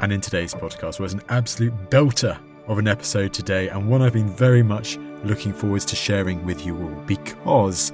[0.00, 4.14] and in today's podcast was an absolute belter of an episode today, and one I've
[4.14, 7.92] been very much looking forward to sharing with you all because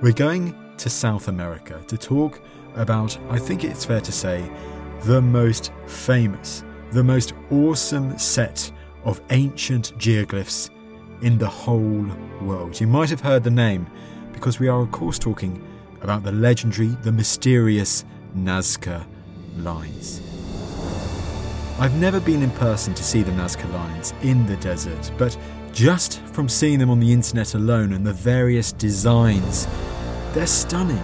[0.00, 2.40] we're going to South America to talk
[2.76, 4.48] about, I think it's fair to say,
[5.02, 8.70] the most famous, the most awesome set
[9.04, 10.70] of ancient geoglyphs
[11.22, 12.06] in the whole
[12.40, 12.80] world.
[12.80, 13.86] You might have heard the name
[14.32, 15.60] because we are, of course, talking
[16.02, 18.04] about the legendary, the mysterious
[18.36, 19.04] Nazca
[19.56, 20.31] lines.
[21.78, 25.36] I've never been in person to see the Nazca lines in the desert, but
[25.72, 29.66] just from seeing them on the internet alone and the various designs,
[30.32, 31.02] they're stunning.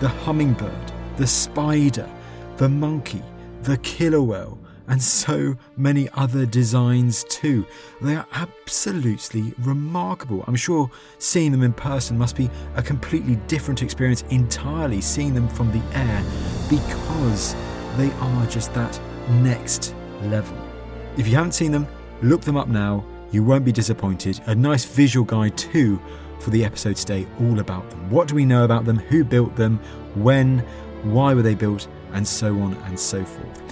[0.00, 2.08] The hummingbird, the spider,
[2.56, 3.22] the monkey,
[3.62, 7.66] the killer whale, and so many other designs too.
[8.00, 10.44] They are absolutely remarkable.
[10.46, 15.48] I'm sure seeing them in person must be a completely different experience entirely, seeing them
[15.48, 16.24] from the air,
[16.70, 17.54] because
[17.96, 18.98] they are just that
[19.42, 20.56] next level.
[21.16, 21.86] If you haven't seen them,
[22.22, 23.04] look them up now.
[23.30, 24.40] You won't be disappointed.
[24.46, 26.00] A nice visual guide too
[26.40, 28.10] for the episode today, all about them.
[28.10, 28.98] What do we know about them?
[28.98, 29.78] Who built them?
[30.14, 30.58] When?
[31.02, 31.88] Why were they built?
[32.12, 33.62] And so on and so forth.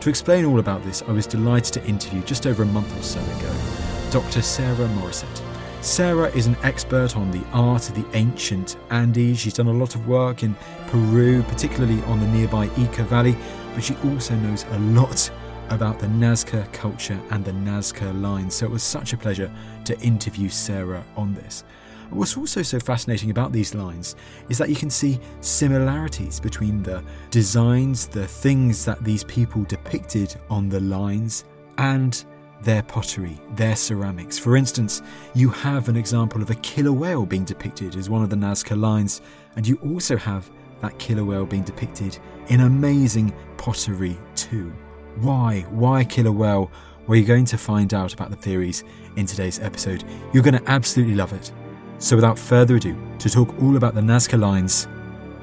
[0.00, 3.02] To explain all about this, I was delighted to interview just over a month or
[3.02, 4.42] so ago Dr.
[4.42, 5.42] Sara Morrisset.
[5.80, 9.38] Sara is an expert on the art of the ancient Andes.
[9.38, 10.54] She's done a lot of work in
[10.86, 13.36] Peru, particularly on the nearby Ica Valley,
[13.74, 15.30] but she also knows a lot
[15.70, 18.50] about the Nazca culture and the Nazca line.
[18.50, 19.50] So it was such a pleasure
[19.84, 21.64] to interview Sara on this.
[22.10, 24.14] What's also so fascinating about these lines
[24.48, 30.36] is that you can see similarities between the designs, the things that these people depicted
[30.50, 31.44] on the lines,
[31.78, 32.24] and
[32.62, 34.38] their pottery, their ceramics.
[34.38, 35.02] For instance,
[35.34, 38.78] you have an example of a killer whale being depicted as one of the Nazca
[38.78, 39.20] lines,
[39.56, 44.72] and you also have that killer whale being depicted in amazing pottery too.
[45.16, 45.60] Why?
[45.70, 46.70] Why killer whale?
[47.06, 48.82] Well, you're going to find out about the theories
[49.16, 50.04] in today's episode.
[50.32, 51.52] You're going to absolutely love it.
[51.98, 54.88] So, without further ado, to talk all about the Nazca lines,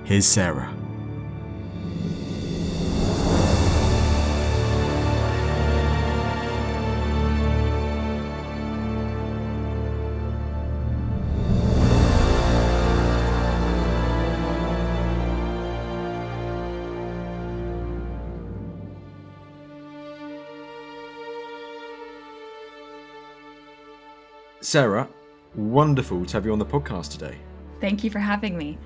[0.03, 0.73] here's Sara.
[24.71, 25.05] Sara,
[25.53, 27.35] wonderful to have you on the podcast today.
[27.81, 28.77] Thank you for having me.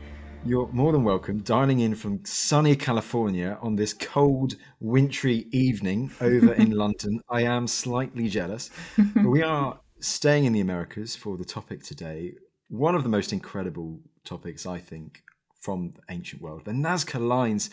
[0.44, 6.54] You're more than welcome, dialing in from sunny California on this cold, wintry evening over
[6.54, 7.22] in London.
[7.30, 8.72] I am slightly jealous.
[9.14, 12.34] But we are staying in the Americas for the topic today.
[12.70, 15.22] One of the most incredible topics, I think,
[15.60, 17.70] from the ancient world the Nazca lines.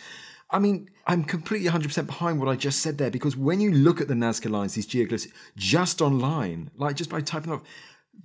[0.50, 4.02] I mean, I'm completely 100% behind what I just said there because when you look
[4.02, 7.64] at the Nazca lines, these geoglyphs, just online, like just by typing up,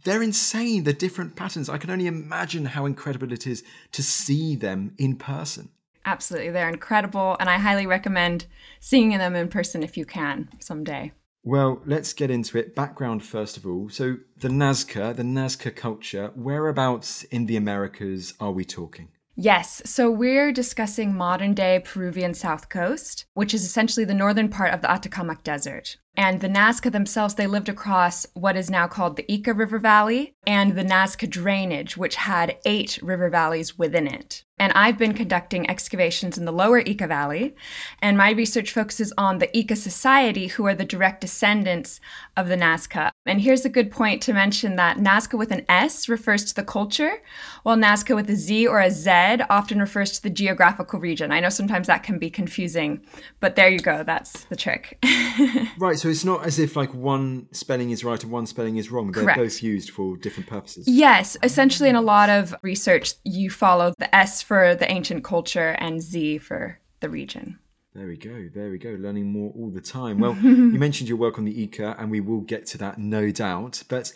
[0.04, 0.84] they're insane.
[0.84, 1.70] The different patterns.
[1.70, 5.70] I can only imagine how incredible it is to see them in person.
[6.06, 6.52] Absolutely.
[6.52, 7.36] They're incredible.
[7.40, 8.46] And I highly recommend
[8.80, 11.12] seeing them in person if you can someday.
[11.44, 12.76] Well, let's get into it.
[12.76, 13.90] Background, first of all.
[13.90, 19.10] So, the Nazca, the Nazca culture, whereabouts in the Americas are we talking?
[19.40, 24.74] Yes, so we're discussing modern day Peruvian south coast, which is essentially the northern part
[24.74, 25.98] of the Atacama Desert.
[26.18, 30.34] And the Nazca themselves, they lived across what is now called the Ica River Valley
[30.48, 34.44] and the Nazca Drainage, which had eight river valleys within it.
[34.60, 37.56] And I've been conducting excavations in the lower Ica Valley,
[38.02, 42.00] and my research focuses on the Ica Society, who are the direct descendants
[42.36, 43.12] of the Nazca.
[43.28, 46.64] And here's a good point to mention that Nasca with an S refers to the
[46.64, 47.22] culture,
[47.62, 49.12] while Nazca with a Z or a Z
[49.48, 51.32] often refers to the geographical region.
[51.32, 53.06] I know sometimes that can be confusing,
[53.40, 54.98] but there you go, that's the trick.
[55.78, 58.92] right, so it's not as if like one spelling is right and one spelling is
[58.92, 59.12] wrong.
[59.12, 59.40] They're Correct.
[59.40, 60.88] both used for different purposes.
[60.88, 65.76] Yes, essentially, in a lot of research, you follow the S for the ancient culture
[65.80, 67.60] and Z for the region.
[67.94, 68.48] There we go.
[68.54, 68.92] There we go.
[68.92, 70.20] Learning more all the time.
[70.20, 73.32] Well, you mentioned your work on the Ica, and we will get to that, no
[73.32, 73.82] doubt.
[73.90, 74.14] But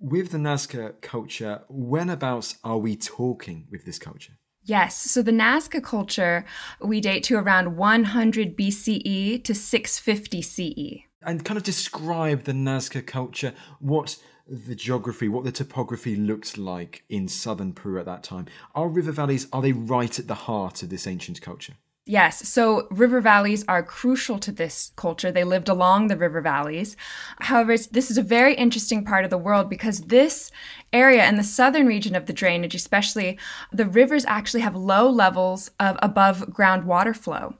[0.00, 4.32] with the Nazca culture, whenabouts are we talking with this culture?
[4.64, 6.44] Yes, so the Nazca culture
[6.80, 11.09] we date to around 100 BCE to 650 CE.
[11.22, 14.16] And kind of describe the Nazca culture, what
[14.48, 18.46] the geography, what the topography looked like in southern Peru at that time.
[18.74, 21.74] Are river valleys, are they right at the heart of this ancient culture?
[22.06, 25.30] Yes, so river valleys are crucial to this culture.
[25.30, 26.96] They lived along the river valleys.
[27.38, 30.50] However, this is a very interesting part of the world because this
[30.92, 33.38] area in the southern region of the drainage, especially,
[33.70, 37.54] the rivers actually have low levels of above ground water flow.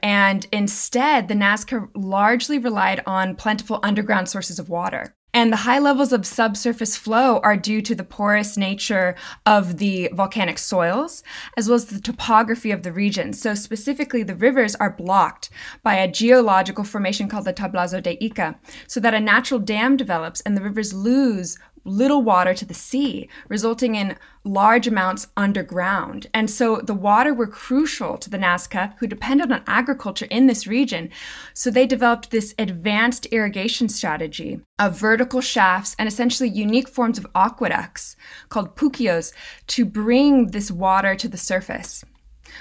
[0.00, 5.14] And instead, the Nazca largely relied on plentiful underground sources of water.
[5.34, 10.08] And the high levels of subsurface flow are due to the porous nature of the
[10.12, 11.24] volcanic soils,
[11.56, 13.32] as well as the topography of the region.
[13.32, 15.50] So, specifically, the rivers are blocked
[15.82, 18.54] by a geological formation called the Tablazo de Ica,
[18.86, 23.28] so that a natural dam develops and the rivers lose little water to the sea,
[23.48, 26.26] resulting in large amounts underground.
[26.34, 30.66] And so the water were crucial to the Nazca, who depended on agriculture in this
[30.66, 31.10] region.
[31.52, 37.26] So they developed this advanced irrigation strategy of vertical shafts and essentially unique forms of
[37.34, 38.16] aqueducts
[38.48, 39.32] called pukios
[39.68, 42.04] to bring this water to the surface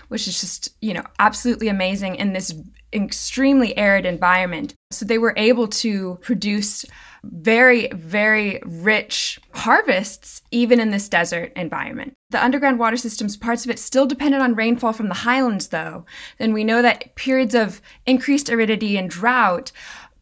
[0.08, 2.54] which is just, you know, absolutely amazing in this
[2.94, 4.75] extremely arid environment.
[4.92, 6.86] So they were able to produce
[7.24, 12.13] very, very rich harvests, even in this desert environment.
[12.31, 16.06] The underground water systems, parts of it still depended on rainfall from the highlands, though.
[16.40, 19.72] And we know that periods of increased aridity and drought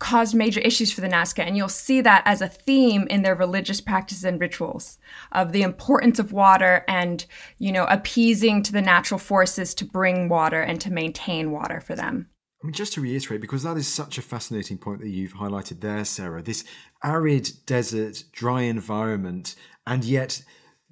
[0.01, 1.45] caused major issues for the Nazca.
[1.45, 4.97] And you'll see that as a theme in their religious practices and rituals
[5.31, 7.23] of the importance of water and,
[7.59, 11.95] you know, appeasing to the natural forces to bring water and to maintain water for
[11.95, 12.27] them.
[12.61, 15.81] I mean, just to reiterate, because that is such a fascinating point that you've highlighted
[15.81, 16.63] there, Sara, this
[17.03, 19.55] arid desert, dry environment,
[19.87, 20.43] and yet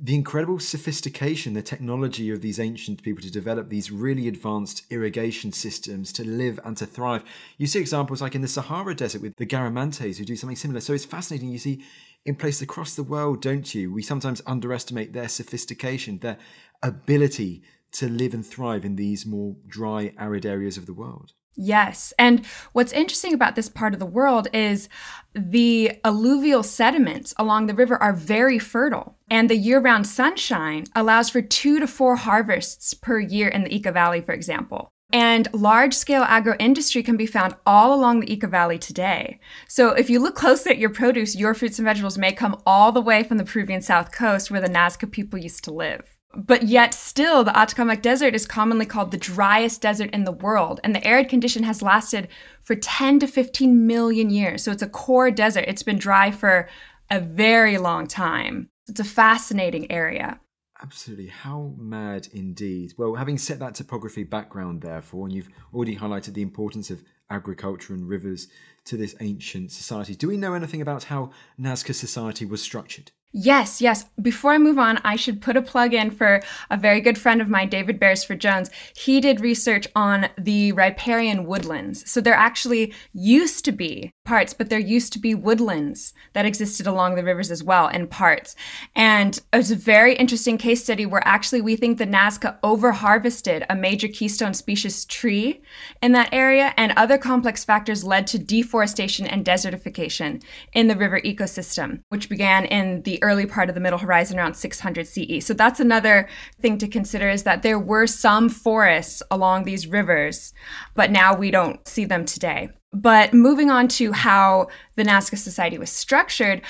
[0.01, 5.51] the incredible sophistication, the technology of these ancient people to develop these really advanced irrigation
[5.51, 7.23] systems to live and to thrive.
[7.57, 10.79] You see examples like in the Sahara Desert with the Garamantes who do something similar.
[10.79, 11.49] So it's fascinating.
[11.49, 11.83] You see
[12.25, 13.91] in places across the world, don't you?
[13.91, 16.37] We sometimes underestimate their sophistication, their
[16.81, 17.61] ability
[17.91, 21.33] to live and thrive in these more dry, arid areas of the world.
[21.61, 22.13] Yes.
[22.17, 24.87] And what's interesting about this part of the world is
[25.33, 29.17] the alluvial sediments along the river are very fertile.
[29.29, 33.77] And the year round sunshine allows for two to four harvests per year in the
[33.77, 34.87] Ica Valley, for example.
[35.11, 39.41] And large scale agro industry can be found all along the Ica Valley today.
[39.67, 42.93] So if you look closely at your produce, your fruits and vegetables may come all
[42.93, 46.18] the way from the Peruvian south coast where the Nazca people used to live.
[46.35, 50.79] But yet, still, the Atacama Desert is commonly called the driest desert in the world,
[50.83, 52.27] and the arid condition has lasted
[52.61, 54.63] for 10 to 15 million years.
[54.63, 55.65] So it's a core desert.
[55.67, 56.69] It's been dry for
[57.09, 58.69] a very long time.
[58.87, 60.39] It's a fascinating area.
[60.81, 61.27] Absolutely.
[61.27, 62.93] How mad indeed.
[62.97, 67.93] Well, having set that topography background, therefore, and you've already highlighted the importance of agriculture
[67.93, 68.47] and rivers
[68.85, 73.11] to this ancient society, do we know anything about how Nazca society was structured?
[73.31, 74.05] Yes, yes.
[74.19, 77.41] Before I move on, I should put a plug in for a very good friend
[77.41, 78.71] of mine, David Beresford Jones.
[78.95, 82.09] He did research on the riparian woodlands.
[82.09, 86.87] So there actually used to be parts, but there used to be woodlands that existed
[86.87, 88.55] along the rivers as well in parts.
[88.95, 93.63] And it was a very interesting case study where actually we think the Nazca overharvested
[93.69, 95.61] a major keystone species tree
[96.01, 100.43] in that area, and other complex factors led to deforestation and desertification
[100.73, 104.55] in the river ecosystem, which began in the early part of the Middle Horizon around
[104.55, 105.45] 600 CE.
[105.45, 106.27] So that's another
[106.61, 110.53] thing to consider is that there were some forests along these rivers,
[110.95, 112.69] but now we don't see them today.
[112.91, 116.63] But moving on to how the Nazca Society was structured,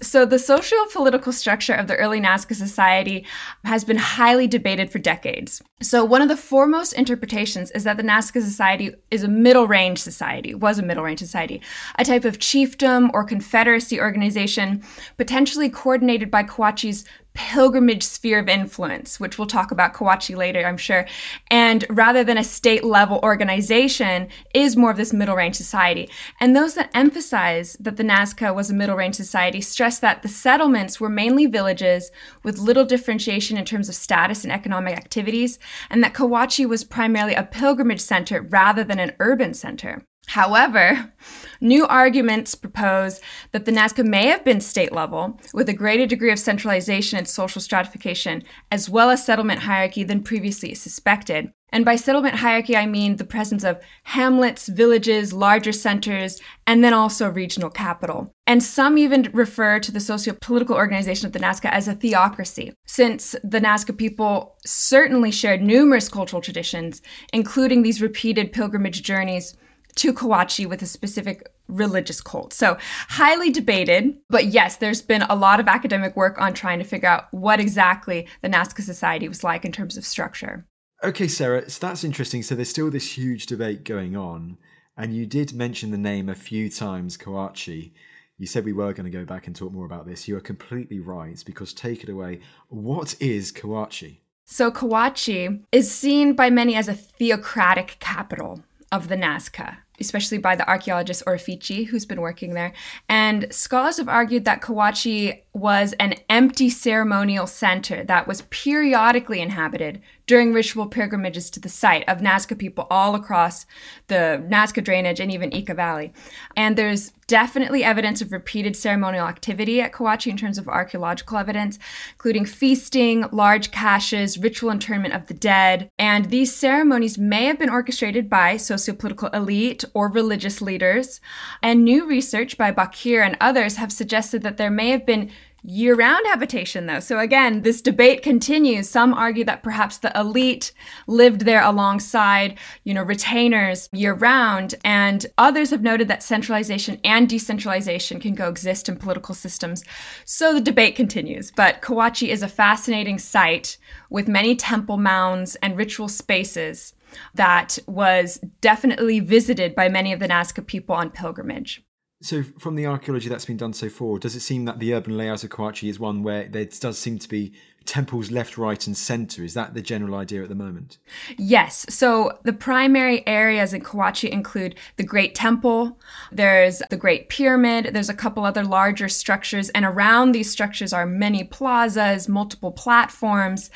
[0.00, 3.24] So, the social political structure of the early Nazca society
[3.64, 5.62] has been highly debated for decades.
[5.82, 10.00] So, one of the foremost interpretations is that the Nazca society is a middle range
[10.00, 11.62] society, was a middle range society,
[11.96, 14.82] a type of chiefdom or confederacy organization,
[15.16, 17.04] potentially coordinated by Cahuachi's
[17.34, 21.06] pilgrimage sphere of influence, which we'll talk about Cahuachi later, I'm sure.
[21.50, 26.08] And rather than a state level organization, is more of this middle range society.
[26.40, 30.28] And those that emphasize that the Nazca was a middle range society stress that the
[30.28, 32.10] settlements were mainly villages
[32.44, 35.58] with little differentiation in terms of status and economic activities,
[35.90, 40.06] and that Cahuachi was primarily a pilgrimage center rather than an urban center.
[40.26, 41.12] However,
[41.60, 43.20] new arguments propose
[43.52, 47.28] that the Nazca may have been state level, with a greater degree of centralization and
[47.28, 51.52] social stratification, as well as settlement hierarchy than previously suspected.
[51.72, 56.94] And by settlement hierarchy, I mean the presence of hamlets, villages, larger centers, and then
[56.94, 58.32] also regional capital.
[58.46, 62.74] And some even refer to the socio political organization of the Nazca as a theocracy,
[62.86, 67.02] since the Nazca people certainly shared numerous cultural traditions,
[67.32, 69.56] including these repeated pilgrimage journeys
[69.96, 72.52] to Cahuachi with a specific religious cult.
[72.52, 72.76] So,
[73.08, 77.08] highly debated, but yes, there's been a lot of academic work on trying to figure
[77.08, 80.66] out what exactly the Nazca Society was like in terms of structure.
[81.02, 82.42] Okay, Sara, so that's interesting.
[82.42, 84.58] So, there's still this huge debate going on,
[84.96, 87.92] and you did mention the name a few times, Cahuachi.
[88.36, 90.26] You said we were going to go back and talk more about this.
[90.26, 92.40] You are completely right, because take it away.
[92.68, 94.18] What is Cahuachi?
[94.44, 100.56] So, Cahuachi is seen by many as a theocratic capital of the Nazca especially by
[100.56, 102.72] the archaeologist Orefici, who's been working there.
[103.08, 110.00] And scholars have argued that Cahuachi was an empty ceremonial center that was periodically inhabited
[110.26, 113.66] during ritual pilgrimages to the site of Nazca people all across
[114.08, 116.12] the Nazca drainage and even Ica Valley.
[116.56, 121.78] And there's definitely evidence of repeated ceremonial activity at Cahuachi in terms of archaeological evidence,
[122.12, 125.88] including feasting, large caches, ritual interment of the dead.
[125.98, 131.20] And these ceremonies may have been orchestrated by sociopolitical elite or religious leaders.
[131.62, 135.30] And new research by Bakir and others have suggested that there may have been
[135.64, 137.00] year round habitation, though.
[137.00, 138.88] So again, this debate continues.
[138.88, 140.72] Some argue that perhaps the elite
[141.06, 144.74] lived there alongside, you know, retainers year round.
[144.84, 149.82] And others have noted that centralization and decentralization can coexist in political systems.
[150.24, 151.50] So the debate continues.
[151.50, 153.78] But Cahuachi is a fascinating site
[154.10, 156.94] with many temple mounds and ritual spaces
[157.34, 161.82] that was definitely visited by many of the Nazca people on pilgrimage.
[162.24, 165.14] So, from the archaeology that's been done so far, does it seem that the urban
[165.14, 167.52] layout of Cahuachi is one where there does seem to be
[167.84, 169.44] temples left, right, and centre?
[169.44, 170.96] Is that the general idea at the moment?
[171.36, 171.84] Yes.
[171.90, 175.98] So, the primary areas in Cahuachi include the Great Temple,
[176.32, 181.04] there's the Great Pyramid, there's a couple other larger structures, and around these structures are
[181.04, 183.70] many plazas, multiple platforms.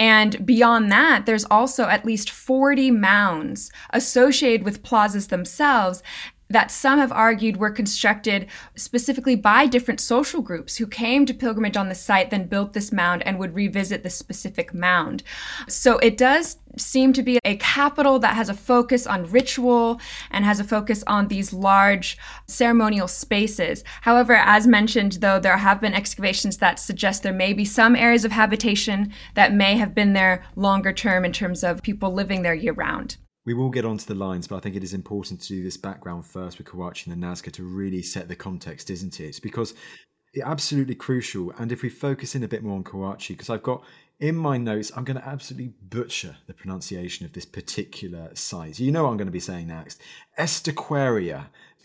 [0.00, 6.02] And beyond that, there's also at least 40 mounds associated with plazas themselves
[6.52, 11.76] that some have argued were constructed specifically by different social groups who came to pilgrimage
[11.76, 15.22] on the site, then built this mound and would revisit the specific mound.
[15.68, 20.44] So it does seem to be a capital that has a focus on ritual and
[20.44, 22.16] has a focus on these large
[22.46, 23.84] ceremonial spaces.
[24.00, 28.24] However, as mentioned, though, there have been excavations that suggest there may be some areas
[28.24, 32.54] of habitation that may have been there longer term in terms of people living there
[32.54, 33.16] year round.
[33.44, 35.76] We will get onto the lines, but I think it is important to do this
[35.76, 39.40] background first with Cahuachi and the Nazca to really set the context, isn't it?
[39.42, 39.74] Because
[40.32, 41.52] it's absolutely crucial.
[41.58, 43.82] And if we focus in a bit more on Cahuachi, because I've got
[44.20, 48.78] in my notes, I'm going to absolutely butcher the pronunciation of this particular site.
[48.78, 50.00] You know I'm going to be saying next.
[50.38, 51.46] Estaquaria.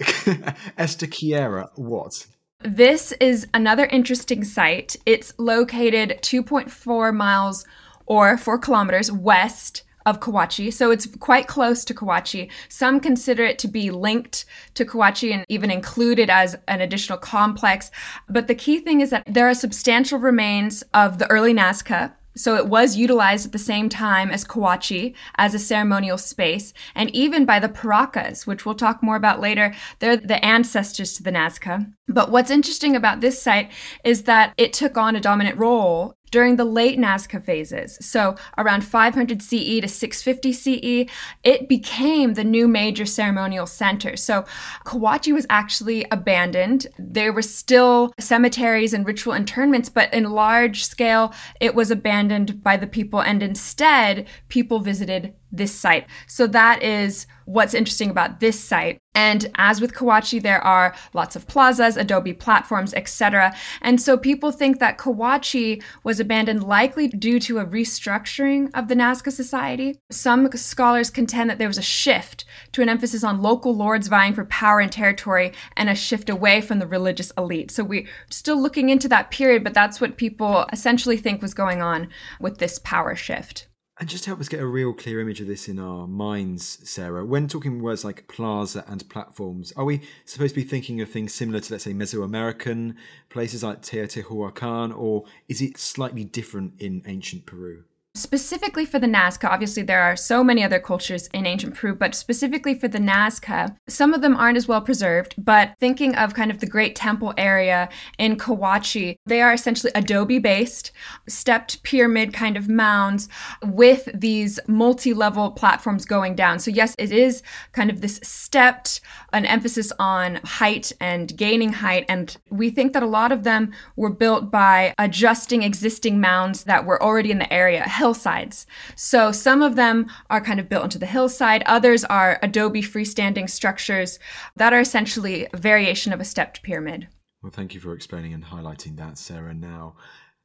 [0.77, 2.27] Estaquiera, what?
[2.61, 4.95] This is another interesting site.
[5.07, 7.65] It's located 2.4 miles
[8.05, 10.73] or 4 kilometers west of Cahuachi.
[10.73, 12.49] So it's quite close to Cahuachi.
[12.69, 14.45] Some consider it to be linked
[14.75, 17.91] to Cahuachi and even included as an additional complex.
[18.29, 22.55] But the key thing is that there are substantial remains of the early Nazca, so
[22.55, 27.45] it was utilized at the same time as Cahuachi as a ceremonial space, and even
[27.45, 29.73] by the Paracas, which we'll talk more about later.
[29.99, 31.91] They're the ancestors to the Nazca.
[32.07, 33.71] But what's interesting about this site
[34.03, 38.83] is that it took on a dominant role during the late Nazca phases, so around
[38.83, 41.11] 500 CE to 650 CE,
[41.43, 44.15] it became the new major ceremonial center.
[44.17, 44.45] So
[44.85, 46.87] Cahuachi was actually abandoned.
[46.97, 52.77] There were still cemeteries and ritual interments, but in large scale, it was abandoned by
[52.77, 56.05] the people, and instead, people visited this site.
[56.27, 58.99] So that is what's interesting about this site.
[59.15, 63.55] And as with Cahuachi, there are lots of plazas, adobe platforms, etc.
[63.81, 68.95] And so people think that Cahuachi was abandoned likely due to a restructuring of the
[68.95, 69.97] Nazca Society.
[70.11, 74.33] Some scholars contend that there was a shift to an emphasis on local lords vying
[74.33, 77.71] for power and territory and a shift away from the religious elite.
[77.71, 81.81] So we're still looking into that period, but that's what people essentially think was going
[81.81, 83.66] on with this power shift.
[83.99, 87.25] And just help us get a real clear image of this in our minds, Sara,
[87.25, 91.33] when talking words like plaza and platforms, are we supposed to be thinking of things
[91.33, 92.95] similar to, let's say, Mesoamerican
[93.29, 97.85] places like Teotihuacan, or is it slightly different in ancient Peru?
[98.17, 102.15] Specifically for the Nazca, obviously there are so many other cultures in ancient Peru, but
[102.15, 105.35] specifically for the Nazca, some of them aren't as well preserved.
[105.37, 110.39] But thinking of kind of the Great Temple area in Cahuachi, they are essentially adobe
[110.39, 110.91] based,
[111.27, 113.29] stepped pyramid kind of mounds
[113.63, 116.57] with these multi level platforms going down.
[116.57, 118.99] So, yes, it is kind of this stepped,
[119.31, 122.05] an emphasis on height and gaining height.
[122.09, 126.83] And we think that a lot of them were built by adjusting existing mounds that
[126.83, 128.65] were already in the area hillsides.
[128.95, 133.49] So some of them are kind of built into the hillside, others are adobe freestanding
[133.49, 134.17] structures
[134.55, 137.09] that are essentially a variation of a stepped pyramid.
[137.43, 139.53] Well, thank you for explaining and highlighting that, Sara.
[139.53, 139.95] Now,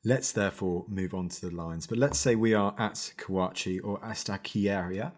[0.05, 1.87] let's therefore move on to the lines.
[1.87, 5.13] But let's say we are at Cahuachi or Astaquieria.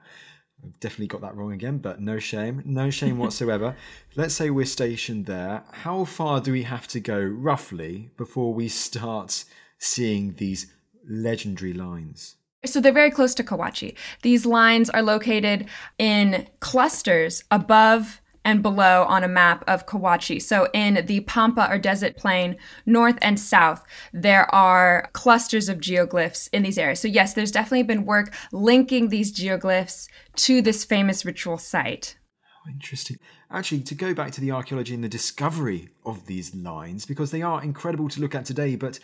[0.62, 3.74] I've definitely got that wrong again, but no shame, no shame whatsoever.
[4.16, 5.64] let's say we're stationed there.
[5.72, 9.44] How far do we have to go, roughly, before we start
[9.78, 10.72] seeing these
[11.08, 12.36] legendary lines?
[12.64, 13.94] So they're very close to Cahuachi.
[14.22, 15.66] These lines are located
[15.98, 20.40] in clusters above and below on a map of Cahuachi.
[20.40, 26.48] So in the Pampa or desert plain, north and south, there are clusters of geoglyphs
[26.52, 27.00] in these areas.
[27.00, 32.16] So yes, there's definitely been work linking these geoglyphs to this famous ritual site.
[32.66, 33.18] Oh, interesting.
[33.50, 37.42] Actually, to go back to the archaeology and the discovery of these lines, because they
[37.42, 38.98] are incredible to look at today, but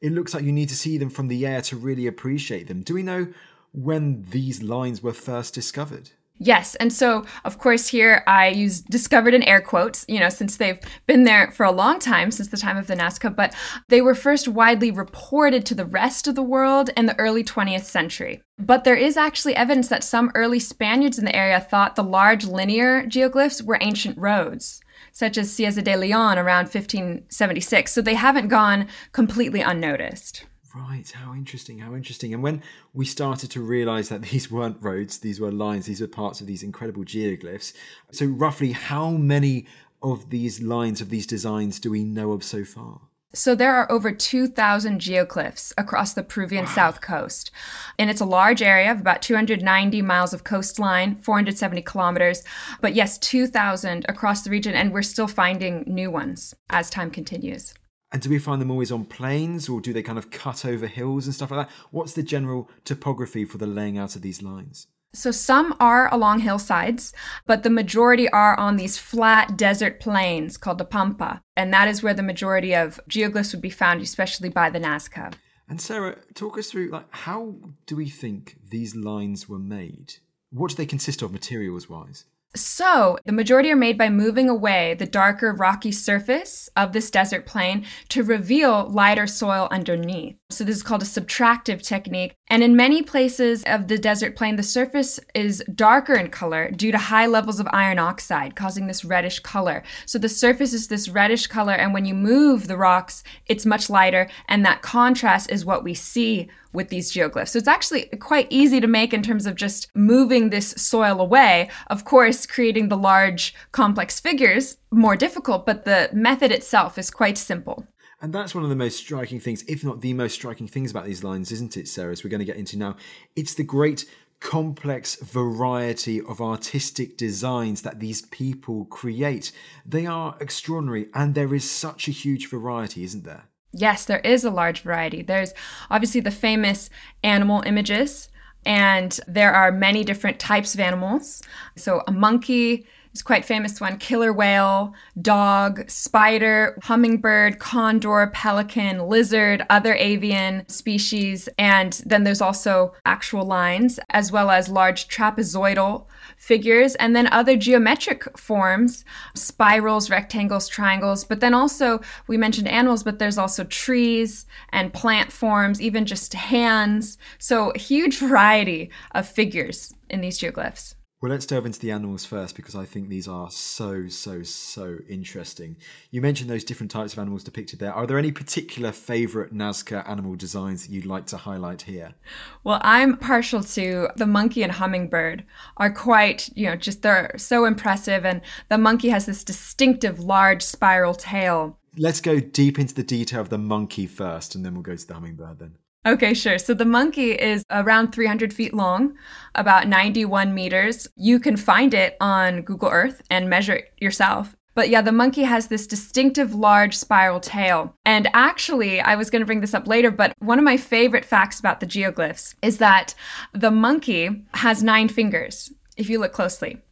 [0.00, 2.82] it looks like you need to see them from the air to really appreciate them.
[2.82, 3.28] Do we know
[3.72, 6.10] when these lines were first discovered?
[6.38, 6.74] Yes.
[6.74, 10.78] And so, of course, here I use discovered in air quotes, you know, since they've
[11.06, 13.54] been there for a long time, since the time of the Nazca, but
[13.88, 17.84] they were first widely reported to the rest of the world in the early 20th
[17.84, 18.42] century.
[18.58, 22.44] But there is actually evidence that some early Spaniards in the area thought the large
[22.44, 24.82] linear geoglyphs were ancient roads
[25.16, 27.90] such as Cieza de Leon around 1576.
[27.90, 30.44] So they haven't gone completely unnoticed.
[30.74, 32.34] Right, how interesting, how interesting.
[32.34, 36.06] And when we started to realize that these weren't roads, these were lines, these were
[36.06, 37.72] parts of these incredible geoglyphs.
[38.12, 39.64] So, roughly, how many
[40.02, 43.00] of these lines, of these designs, do we know of so far?
[43.36, 46.70] So there are over 2,000 geoglyphs across the Peruvian wow.
[46.70, 47.50] south coast.
[47.98, 52.42] And it's a large area of about 290 miles of coastline, 470 kilometers.
[52.80, 57.74] But yes, 2,000 across the region, and we're still finding new ones as time continues.
[58.10, 60.86] And do we find them always on plains or do they kind of cut over
[60.86, 61.74] hills and stuff like that?
[61.90, 64.86] What's the general topography for the laying out of these lines?
[65.12, 67.12] So some are along hillsides,
[67.46, 71.42] but the majority are on these flat desert plains called the Pampa.
[71.56, 75.32] And that is where the majority of geoglyphs would be found, especially by the Nazca.
[75.68, 80.14] And Sara, talk us through like how do we think these lines were made?
[80.50, 82.24] What do they consist of materials wise?
[82.56, 87.44] So, the majority are made by moving away the darker rocky surface of this desert
[87.46, 90.36] plain to reveal lighter soil underneath.
[90.50, 92.34] So, this is called a subtractive technique.
[92.48, 96.92] And in many places of the desert plain, the surface is darker in color due
[96.92, 99.82] to high levels of iron oxide, causing this reddish color.
[100.06, 103.90] So, the surface is this reddish color, and when you move the rocks, it's much
[103.90, 104.28] lighter.
[104.48, 107.48] And that contrast is what we see with these geoglyphs.
[107.48, 111.70] So it's actually quite easy to make in terms of just moving this soil away.
[111.88, 117.38] Of course, creating the large complex figures more difficult, but the method itself is quite
[117.38, 117.86] simple.
[118.22, 121.04] And that's one of the most striking things, if not the most striking things about
[121.04, 122.12] these lines, isn't it, Sara?
[122.12, 122.96] As we're going to get into now,
[123.36, 124.06] it's the great
[124.40, 129.52] complex variety of artistic designs that these people create.
[129.84, 133.44] They are extraordinary, and there is such a huge variety, isn't there?
[133.78, 135.22] Yes, there is a large variety.
[135.22, 135.52] There's
[135.90, 136.88] obviously the famous
[137.22, 138.28] animal images,
[138.64, 141.42] and there are many different types of animals.
[141.76, 149.64] So, a monkey, It's quite famous one killer whale, dog, spider, hummingbird, condor, pelican, lizard,
[149.70, 151.48] other avian species.
[151.56, 156.04] And then there's also actual lines, as well as large trapezoidal
[156.36, 161.24] figures, and then other geometric forms, spirals, rectangles, triangles.
[161.24, 166.34] But then also, we mentioned animals, but there's also trees and plant forms, even just
[166.34, 167.16] hands.
[167.38, 170.95] So, huge variety of figures in these geoglyphs.
[171.26, 174.98] Well, let's delve into the animals first because I think these are so, so, so
[175.08, 175.76] interesting.
[176.12, 177.92] You mentioned those different types of animals depicted there.
[177.92, 182.14] Are there any particular favourite Nazca animal designs that you'd like to highlight here?
[182.62, 185.44] Well, I'm partial to the monkey and hummingbird,
[185.78, 188.24] are quite, you know, just they're so impressive.
[188.24, 191.76] And the monkey has this distinctive large spiral tail.
[191.98, 195.04] Let's go deep into the detail of the monkey first, and then we'll go to
[195.04, 195.74] the hummingbird then.
[196.06, 196.56] Okay, sure.
[196.58, 199.16] So the monkey is around 300 feet long,
[199.56, 201.08] about 91 meters.
[201.16, 204.54] You can find it on Google Earth and measure it yourself.
[204.76, 207.92] But yeah, the monkey has this distinctive large spiral tail.
[208.04, 211.24] And actually, I was going to bring this up later, but one of my favorite
[211.24, 213.14] facts about the geoglyphs is that
[213.52, 216.82] the monkey has nine fingers, if you look closely.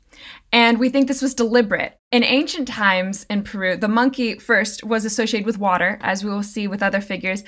[0.55, 1.99] And we think this was deliberate.
[2.13, 6.45] In ancient times in Peru, the monkey first was associated with water, as we will
[6.45, 7.43] see with other figures,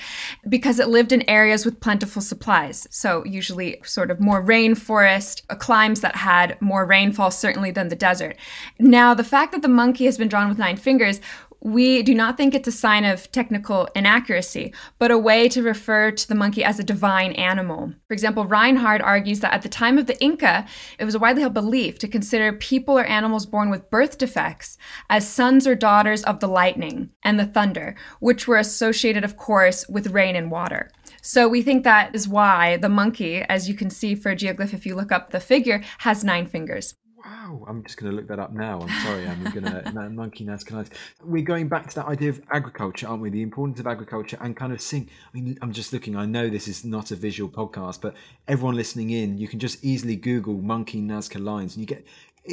[0.48, 2.84] because it lived in areas with plentiful supplies.
[2.90, 7.94] So, usually, sort of more rainforest, uh, climes that had more rainfall, certainly, than the
[7.94, 8.36] desert.
[8.80, 11.20] Now, the fact that the monkey has been drawn with nine fingers
[11.66, 16.12] we do not think it's a sign of technical inaccuracy, but a way to refer
[16.12, 17.92] to the monkey as a divine animal.
[18.06, 20.64] For example, Reinhard argues that at the time of the Inca,
[21.00, 24.78] it was a widely held belief to consider people or animals born with birth defects
[25.10, 29.88] as sons or daughters of the lightning and the thunder, which were associated, of course,
[29.88, 30.88] with rain and water.
[31.20, 34.72] So we think that is why the monkey, as you can see for a geoglyph
[34.72, 36.94] if you look up the figure, has nine fingers.
[37.26, 38.80] Wow, I'm just going to look that up now.
[38.80, 40.72] I'm sorry, I'm going to monkey Nazca.
[40.72, 40.90] Lines.
[41.24, 43.30] We're going back to that idea of agriculture, aren't we?
[43.30, 45.10] The importance of agriculture and kind of seeing.
[45.34, 46.14] I mean, I'm just looking.
[46.14, 48.14] I know this is not a visual podcast, but
[48.46, 52.06] everyone listening in, you can just easily Google monkey Nazca lines, and you get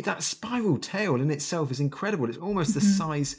[0.05, 2.27] that spiral tail in itself is incredible.
[2.27, 2.79] It's almost mm-hmm.
[2.79, 3.36] the size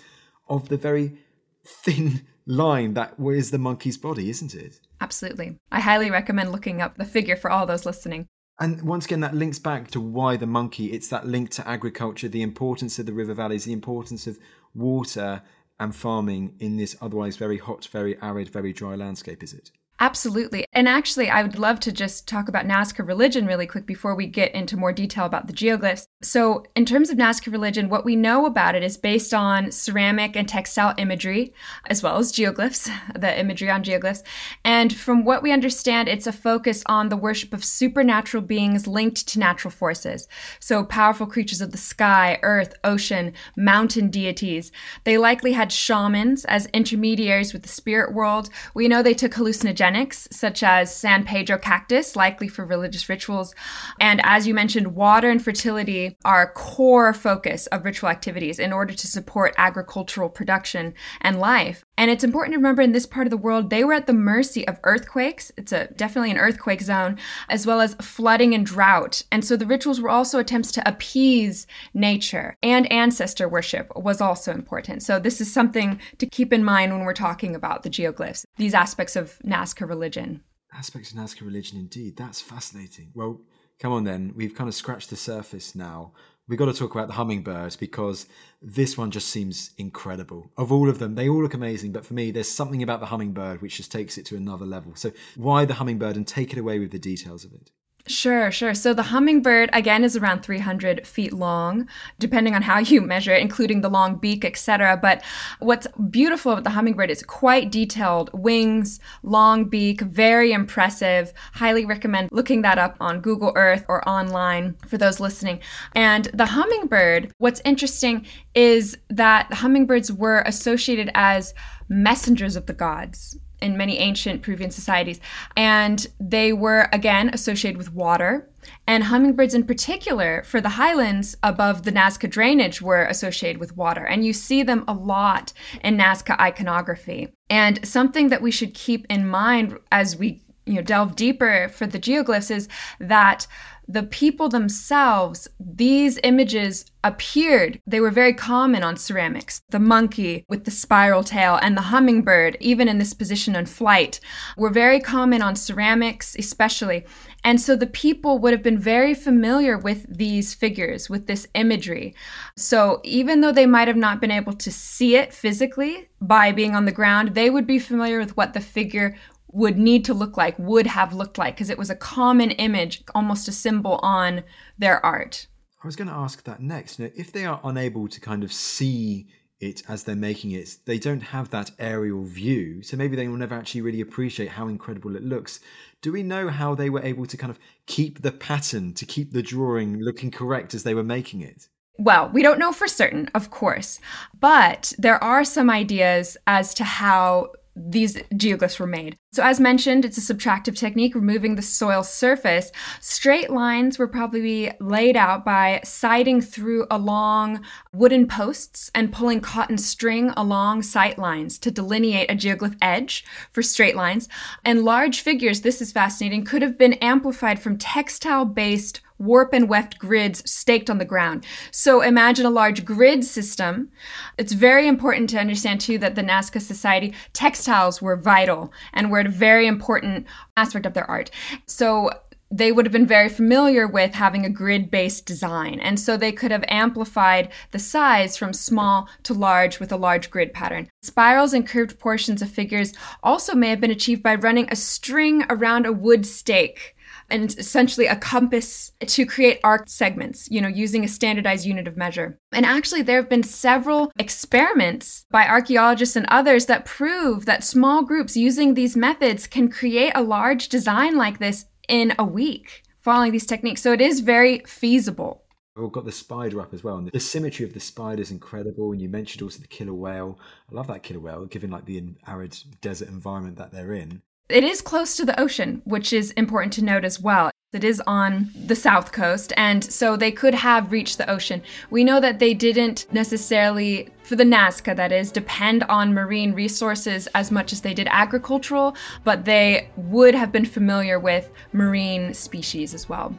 [0.48, 1.16] of the very
[1.64, 4.78] thin line that is the monkey's body, isn't it?
[5.00, 5.56] Absolutely.
[5.72, 8.28] I highly recommend looking up the figure for all those listening.
[8.60, 10.92] And once again, that links back to why the monkey.
[10.92, 14.38] It's that link to agriculture, the importance of the river valleys, the importance of
[14.74, 15.42] water
[15.80, 19.70] and farming in this otherwise very hot, very arid, very dry landscape, is it?
[20.00, 20.64] Absolutely.
[20.72, 24.26] And actually, I would love to just talk about Nazca religion really quick before we
[24.26, 26.08] get into more detail about the geoglyphs.
[26.20, 30.34] So, in terms of Nazca religion, what we know about it is based on ceramic
[30.34, 31.54] and textile imagery,
[31.86, 34.24] as well as geoglyphs, the imagery on geoglyphs.
[34.64, 39.28] And from what we understand, it's a focus on the worship of supernatural beings linked
[39.28, 40.26] to natural forces.
[40.58, 44.72] So, powerful creatures of the sky, earth, ocean, mountain deities.
[45.04, 48.50] They likely had shamans as intermediaries with the spirit world.
[48.74, 49.83] We know they took hallucinogens
[50.30, 53.54] such as San Pedro cactus, likely for religious rituals.
[54.00, 58.72] And as you mentioned, water and fertility are a core focus of ritual activities in
[58.72, 61.83] order to support agricultural production and life.
[61.96, 64.12] And it's important to remember in this part of the world, they were at the
[64.12, 65.52] mercy of earthquakes.
[65.56, 69.22] It's a definitely an earthquake zone, as well as flooding and drought.
[69.30, 74.52] And so the rituals were also attempts to appease nature and ancestor worship was also
[74.52, 75.02] important.
[75.02, 78.74] So this is something to keep in mind when we're talking about the geoglyphs, these
[78.74, 80.42] aspects of Nazca religion.
[80.76, 82.16] Aspects of Nazca religion, indeed.
[82.16, 83.12] That's fascinating.
[83.14, 83.40] Well,
[83.78, 84.32] come on then.
[84.34, 86.12] We've kind of scratched the surface now
[86.46, 88.26] we got to talk about the hummingbirds because
[88.60, 90.50] this one just seems incredible.
[90.56, 93.06] Of all of them, they all look amazing, but for me, there's something about the
[93.06, 94.94] hummingbird which just takes it to another level.
[94.94, 97.70] So, why the hummingbird and take it away with the details of it?
[98.06, 98.74] Sure, sure.
[98.74, 101.88] So the hummingbird again is around 300 feet long,
[102.18, 104.98] depending on how you measure it, including the long beak, etc.
[105.00, 105.22] But
[105.60, 111.32] what's beautiful about the hummingbird is quite detailed wings, long beak, very impressive.
[111.54, 115.60] Highly recommend looking that up on Google Earth or online for those listening.
[115.94, 121.54] And the hummingbird, what's interesting is that hummingbirds were associated as
[121.88, 125.20] messengers of the gods in many ancient Peruvian societies.
[125.56, 128.48] And they were, again, associated with water.
[128.86, 134.04] And hummingbirds, in particular, for the highlands above the Nazca drainage, were associated with water.
[134.04, 137.28] And you see them a lot in Nazca iconography.
[137.50, 141.86] And something that we should keep in mind as we you know delve deeper for
[141.86, 143.46] the geoglyphs is that
[143.88, 147.80] the people themselves, these images appeared.
[147.86, 149.60] They were very common on ceramics.
[149.68, 154.20] The monkey with the spiral tail and the hummingbird, even in this position in flight,
[154.56, 157.04] were very common on ceramics, especially.
[157.44, 162.14] And so the people would have been very familiar with these figures, with this imagery.
[162.56, 166.74] So even though they might have not been able to see it physically by being
[166.74, 169.14] on the ground, they would be familiar with what the figure
[169.54, 173.04] would need to look like, would have looked like, because it was a common image,
[173.14, 174.42] almost a symbol on
[174.76, 175.46] their art.
[175.82, 176.98] I was going to ask that next.
[176.98, 179.28] You know, if they are unable to kind of see
[179.60, 183.36] it as they're making it, they don't have that aerial view, so maybe they will
[183.36, 185.60] never actually really appreciate how incredible it looks.
[186.02, 189.32] Do we know how they were able to kind of keep the pattern, to keep
[189.32, 191.68] the drawing looking correct as they were making it?
[191.96, 194.00] Well, we don't know for certain, of course,
[194.40, 199.16] but there are some ideas as to how these geoglyphs were made.
[199.32, 202.70] So, as mentioned, it's a subtractive technique, removing the soil surface.
[203.00, 209.78] Straight lines were probably laid out by siding through along wooden posts and pulling cotton
[209.78, 214.28] string along sight lines to delineate a geoglyph edge for straight lines.
[214.64, 219.68] And large figures, this is fascinating, could have been amplified from textile based warp and
[219.68, 221.46] weft grids staked on the ground.
[221.70, 223.90] So imagine a large grid system.
[224.38, 229.20] It's very important to understand too that the Nazca Society textiles were vital and were
[229.20, 231.30] a very important aspect of their art.
[231.66, 232.10] So
[232.50, 235.80] they would have been very familiar with having a grid based design.
[235.80, 240.30] And so they could have amplified the size from small to large with a large
[240.30, 240.88] grid pattern.
[241.02, 245.44] Spirals and curved portions of figures also may have been achieved by running a string
[245.50, 246.94] around a wood stake
[247.30, 251.96] and essentially a compass to create arc segments, you know, using a standardized unit of
[251.96, 252.38] measure.
[252.52, 258.02] And actually, there have been several experiments by archaeologists and others that prove that small
[258.02, 263.32] groups using these methods can create a large design like this in a week following
[263.32, 263.82] these techniques.
[263.82, 265.42] So it is very feasible.
[265.76, 268.30] Oh, we've got the spider up as well, and the symmetry of the spider is
[268.30, 268.92] incredible.
[268.92, 270.38] And you mentioned also the killer whale.
[270.70, 274.22] I love that killer whale, given like the arid desert environment that they're in.
[274.50, 277.50] It is close to the ocean, which is important to note as well.
[277.72, 281.62] It is on the south coast, and so they could have reached the ocean.
[281.88, 287.26] We know that they didn't necessarily, for the Nazca that is, depend on marine resources
[287.28, 292.92] as much as they did agricultural, but they would have been familiar with marine species
[292.92, 293.34] as well.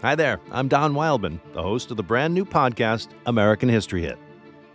[0.00, 4.18] Hi there, I'm Don Wildman, the host of the brand new podcast, American History Hit.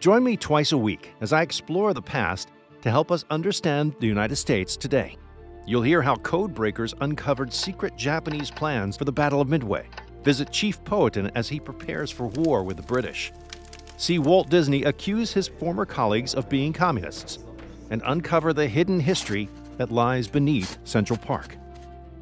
[0.05, 2.51] Join me twice a week as I explore the past
[2.83, 5.17] to help us understand the United States today.
[5.65, 9.89] You'll hear how code breakers uncovered secret Japanese plans for the Battle of Midway,
[10.21, 13.33] visit Chief Powhatan as he prepares for war with the British,
[13.97, 17.39] see Walt Disney accuse his former colleagues of being communists,
[17.89, 21.57] and uncover the hidden history that lies beneath Central Park.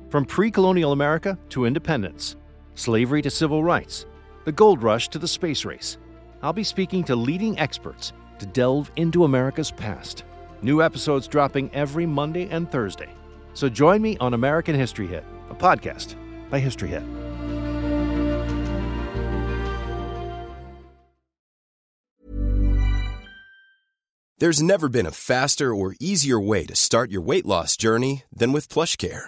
[0.09, 2.37] From pre colonial America to independence,
[2.75, 4.05] slavery to civil rights,
[4.45, 5.97] the gold rush to the space race.
[6.43, 10.25] I'll be speaking to leading experts to delve into America's past.
[10.61, 13.09] New episodes dropping every Monday and Thursday.
[13.53, 16.15] So join me on American History Hit, a podcast
[16.49, 17.03] by History Hit.
[24.39, 28.51] There's never been a faster or easier way to start your weight loss journey than
[28.51, 29.27] with PlushCare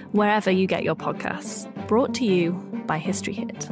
[0.11, 1.67] wherever you get your podcasts.
[1.87, 2.51] Brought to you
[2.85, 3.69] by History Hit.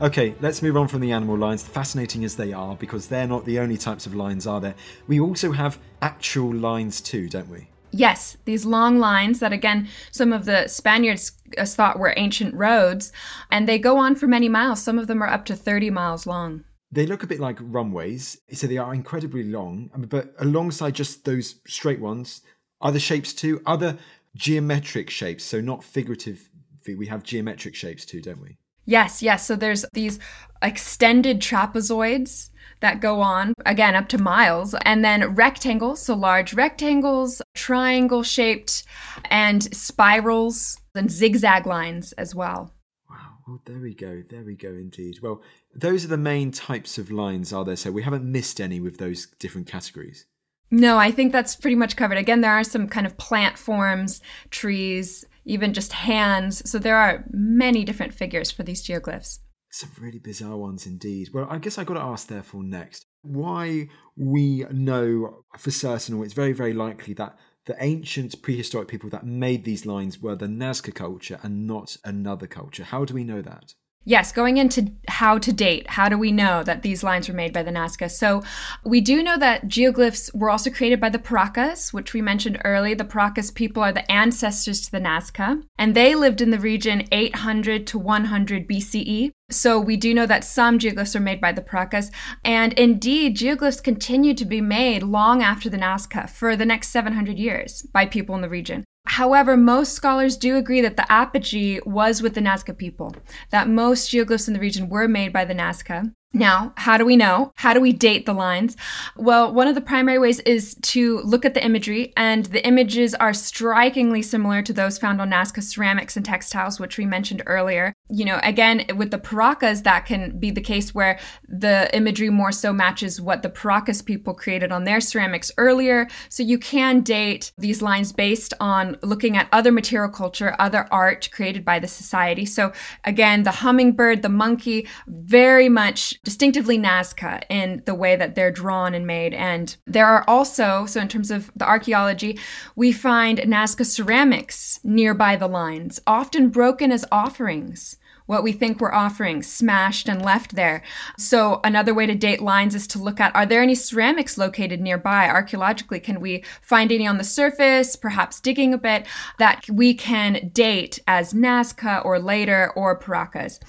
[0.00, 3.44] Okay, let's move on from the animal lines, fascinating as they are, because they're not
[3.44, 4.76] the only types of lines, are there?
[5.08, 7.66] We also have actual lines too, don't we?
[7.90, 13.12] Yes, these long lines that, again, some of the Spaniards uh, thought were ancient roads,
[13.50, 14.82] and they go on for many miles.
[14.82, 16.64] Some of them are up to 30 miles long.
[16.90, 19.90] They look a bit like runways, so they are incredibly long.
[20.08, 22.42] But alongside just those straight ones,
[22.80, 23.98] other shapes too, other
[24.36, 26.48] geometric shapes, so not figurative.
[26.86, 28.56] We have geometric shapes too, don't we?
[28.86, 29.46] Yes, yes.
[29.46, 30.18] So there's these
[30.62, 32.48] extended trapezoids
[32.80, 38.84] that go on, again, up to miles, and then rectangles, so large rectangles, triangle shaped,
[39.30, 42.74] and spirals and zigzag lines as well.
[43.08, 43.16] Wow.
[43.46, 44.22] Well, there we go.
[44.28, 45.20] There we go, indeed.
[45.22, 45.42] Well,
[45.74, 47.76] those are the main types of lines, are there?
[47.76, 50.26] So we haven't missed any with those different categories.
[50.70, 52.18] No, I think that's pretty much covered.
[52.18, 56.68] Again, there are some kind of plant forms, trees, even just hands.
[56.70, 59.38] So there are many different figures for these geoglyphs.
[59.70, 61.28] Some really bizarre ones indeed.
[61.32, 66.24] Well, I guess I got to ask, therefore, next why we know for certain, or
[66.24, 70.46] it's very, very likely that the ancient prehistoric people that made these lines were the
[70.46, 72.84] Nazca culture and not another culture.
[72.84, 73.74] How do we know that?
[74.08, 77.52] Yes, going into how to date, how do we know that these lines were made
[77.52, 78.10] by the Nazca?
[78.10, 78.42] So
[78.82, 82.94] we do know that geoglyphs were also created by the Paracas, which we mentioned earlier.
[82.94, 87.06] The Paracas people are the ancestors to the Nazca, and they lived in the region
[87.12, 89.30] 800 to 100 BCE.
[89.50, 92.10] So we do know that some geoglyphs are made by the Paracas,
[92.42, 97.38] and indeed, geoglyphs continued to be made long after the Nazca for the next 700
[97.38, 98.86] years by people in the region.
[99.08, 103.16] However, most scholars do agree that the apogee was with the Nazca people,
[103.50, 106.12] that most geoglyphs in the region were made by the Nazca.
[106.34, 107.52] Now, how do we know?
[107.56, 108.76] How do we date the lines?
[109.16, 113.14] Well, one of the primary ways is to look at the imagery, and the images
[113.14, 117.94] are strikingly similar to those found on Nazca ceramics and textiles, which we mentioned earlier.
[118.10, 122.52] You know, again, with the Paracas, that can be the case where the imagery more
[122.52, 126.08] so matches what the Paracas people created on their ceramics earlier.
[126.28, 131.30] So you can date these lines based on looking at other material culture, other art
[131.32, 132.44] created by the society.
[132.44, 132.72] So
[133.04, 138.94] again, the hummingbird, the monkey, very much distinctively Nazca in the way that they're drawn
[138.94, 139.34] and made.
[139.34, 142.38] And there are also, so in terms of the archaeology,
[142.74, 147.97] we find Nazca ceramics nearby the lines, often broken as offerings
[148.28, 150.82] what we think we're offering, smashed and left there.
[151.16, 154.82] So, another way to date lines is to look at are there any ceramics located
[154.82, 155.28] nearby?
[155.28, 159.06] Archaeologically, can we find any on the surface, perhaps digging a bit,
[159.38, 163.60] that we can date as Nazca or later or Paracas?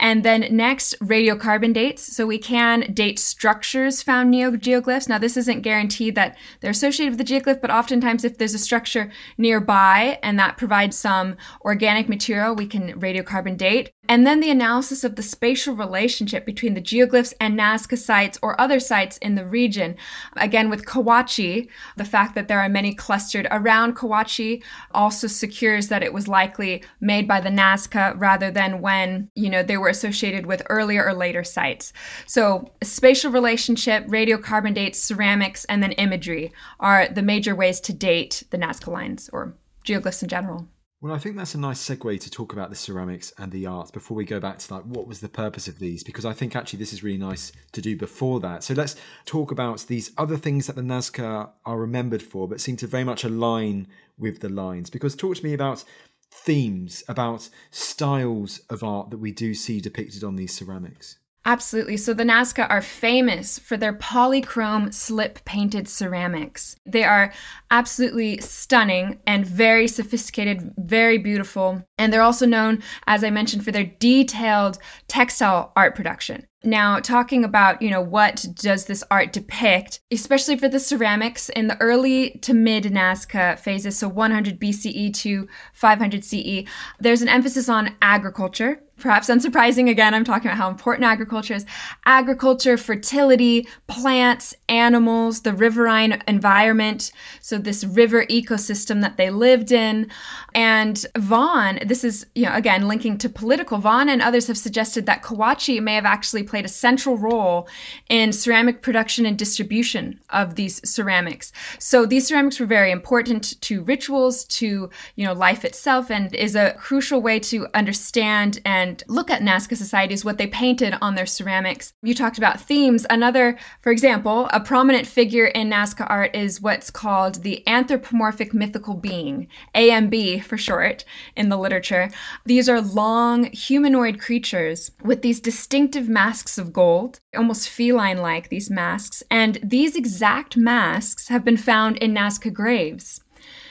[0.00, 2.14] And then next, radiocarbon dates.
[2.14, 5.08] So, we can date structures found near geoglyphs.
[5.08, 8.58] Now, this isn't guaranteed that they're associated with the geoglyph, but oftentimes, if there's a
[8.58, 14.50] structure nearby and that provides some organic material, we can radiocarbon date and then the
[14.50, 19.36] analysis of the spatial relationship between the geoglyphs and Nazca sites or other sites in
[19.36, 19.94] the region.
[20.36, 26.02] Again, with Cahuachi, the fact that there are many clustered around Cahuachi also secures that
[26.02, 30.44] it was likely made by the Nazca rather than when, you know, they were associated
[30.44, 31.92] with earlier or later sites.
[32.26, 38.42] So spatial relationship, radiocarbon dates, ceramics, and then imagery are the major ways to date
[38.50, 39.54] the Nazca lines or
[39.86, 40.66] geoglyphs in general.
[41.02, 43.90] Well, I think that's a nice segue to talk about the ceramics and the art
[43.90, 46.54] before we go back to like what was the purpose of these because I think
[46.54, 48.62] actually this is really nice to do before that.
[48.62, 52.76] So let's talk about these other things that the Nazca are remembered for but seem
[52.76, 53.86] to very much align
[54.18, 55.84] with the lines because talk to me about
[56.30, 61.16] themes, about styles of art that we do see depicted on these ceramics.
[61.46, 61.96] Absolutely.
[61.96, 66.76] So the Nazca are famous for their polychrome slip painted ceramics.
[66.84, 67.32] They are
[67.70, 71.82] absolutely stunning and very sophisticated, very beautiful.
[71.96, 76.46] And they're also known, as I mentioned, for their detailed textile art production.
[76.62, 81.68] Now, talking about, you know, what does this art depict, especially for the ceramics in
[81.68, 86.64] the early to mid Nazca phases, so 100 BCE to 500 CE,
[86.98, 88.82] there's an emphasis on agriculture.
[89.00, 91.66] Perhaps unsurprising, again, I'm talking about how important agriculture is.
[92.04, 100.10] Agriculture, fertility, plants, animals, the riverine environment, so this river ecosystem that they lived in.
[100.54, 105.06] And Vaughan, this is, you know, again, linking to political, Vaughan and others have suggested
[105.06, 107.68] that Cahuachi may have actually played a central role
[108.08, 111.52] in ceramic production and distribution of these ceramics.
[111.78, 116.54] So these ceramics were very important to rituals, to you know life itself, and is
[116.54, 121.26] a crucial way to understand and look at Nazca societies what they painted on their
[121.26, 121.92] ceramics.
[122.02, 123.06] You talked about themes.
[123.08, 128.94] Another, for example, a prominent figure in Nazca art is what's called the anthropomorphic mythical
[128.94, 131.04] being, AMB for short,
[131.36, 132.10] in the literature.
[132.44, 138.48] These are long humanoid creatures with these distinctive masks masks of gold, almost feline like,
[138.48, 139.22] these masks.
[139.30, 143.20] And these exact masks have been found in Nazca graves.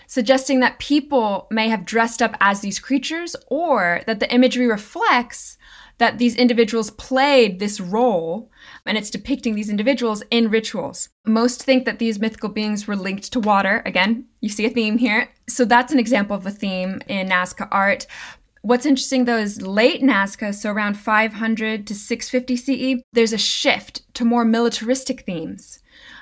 [0.09, 5.55] Suggesting that people may have dressed up as these creatures or that the imagery reflects
[5.99, 8.49] that these individuals played this role
[8.87, 11.09] and it's depicting these individuals in rituals.
[11.27, 13.83] Most think that these mythical beings were linked to water.
[13.85, 15.29] Again, you see a theme here.
[15.47, 18.07] So that's an example of a theme in Nazca art.
[18.63, 24.11] What's interesting though is late Nazca, so around 500 to 650 CE, there's a shift
[24.15, 25.78] to more militaristic themes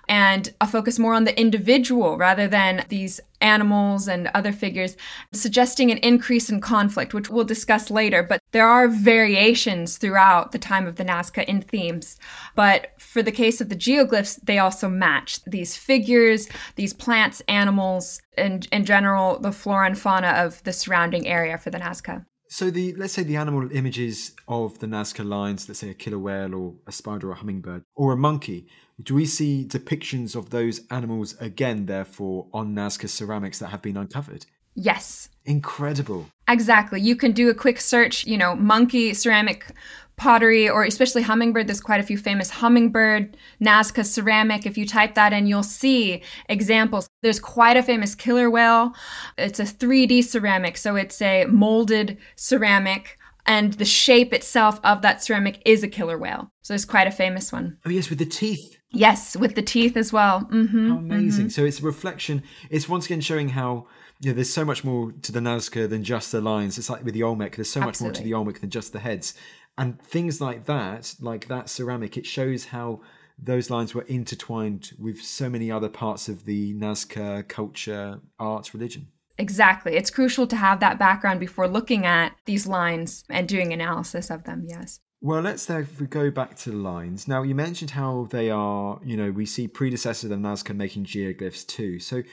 [0.08, 4.97] and a focus more on the individual rather than these animals and other figures,
[5.32, 8.24] suggesting an increase in conflict, which we'll discuss later.
[8.24, 12.18] But there are variations throughout the time of the Nazca in themes.
[12.55, 18.22] But for the case of the geoglyphs, they also match these figures, these plants, animals,
[18.38, 22.26] and in general, the flora and fauna of the surrounding area for the Nazca.
[22.49, 26.18] So the let's say the animal images of the Nazca lines, let's say a killer
[26.18, 28.68] whale or a spider or a hummingbird or a monkey,
[29.02, 33.98] do we see depictions of those animals again, therefore, on Nazca ceramics that have been
[33.98, 34.45] uncovered?
[34.74, 35.30] Yes.
[35.45, 36.30] Incredible.
[36.48, 37.02] Exactly.
[37.02, 39.72] You can do a quick search, you know, monkey ceramic
[40.18, 41.68] pottery or especially hummingbird.
[41.68, 44.66] There's quite a few famous hummingbird, Nazca ceramic.
[44.66, 47.08] If you type that in, you'll see examples.
[47.22, 48.93] There's quite a famous killer whale.
[49.38, 53.18] It's a 3D ceramic, so it's a molded ceramic.
[53.45, 56.52] And the shape itself of that ceramic is a killer whale.
[56.64, 57.78] So it's quite a famous one.
[57.86, 58.76] Oh, yes, with the teeth.
[58.92, 60.42] Yes, with the teeth as well.
[60.52, 61.46] Mm-hmm, how amazing!
[61.46, 61.50] Mm-hmm.
[61.50, 62.44] So it's a reflection.
[62.70, 63.88] It's once again showing how
[64.22, 66.78] you know there's so much more to the Nazca than just the lines.
[66.78, 67.56] It's like with the Olmec.
[67.56, 67.90] There's so Absolutely.
[67.90, 69.34] much more to the Olmec than just the heads,
[69.78, 72.18] and things like that, like that ceramic.
[72.18, 73.02] It shows how
[73.38, 79.08] those lines were intertwined with so many other parts of the Nazca culture, art, religion.
[79.38, 79.96] Exactly.
[79.96, 84.46] It's crucial to have that background before looking at these lines and doing analysis of
[84.46, 84.66] them.
[84.68, 85.00] Yes.
[85.28, 87.28] Well, let's we go back to the lines.
[87.28, 91.67] Now, you mentioned how they are, you know, we see predecessors of Nazca making geoglyphs
[91.67, 91.99] too.
[91.99, 92.23] So,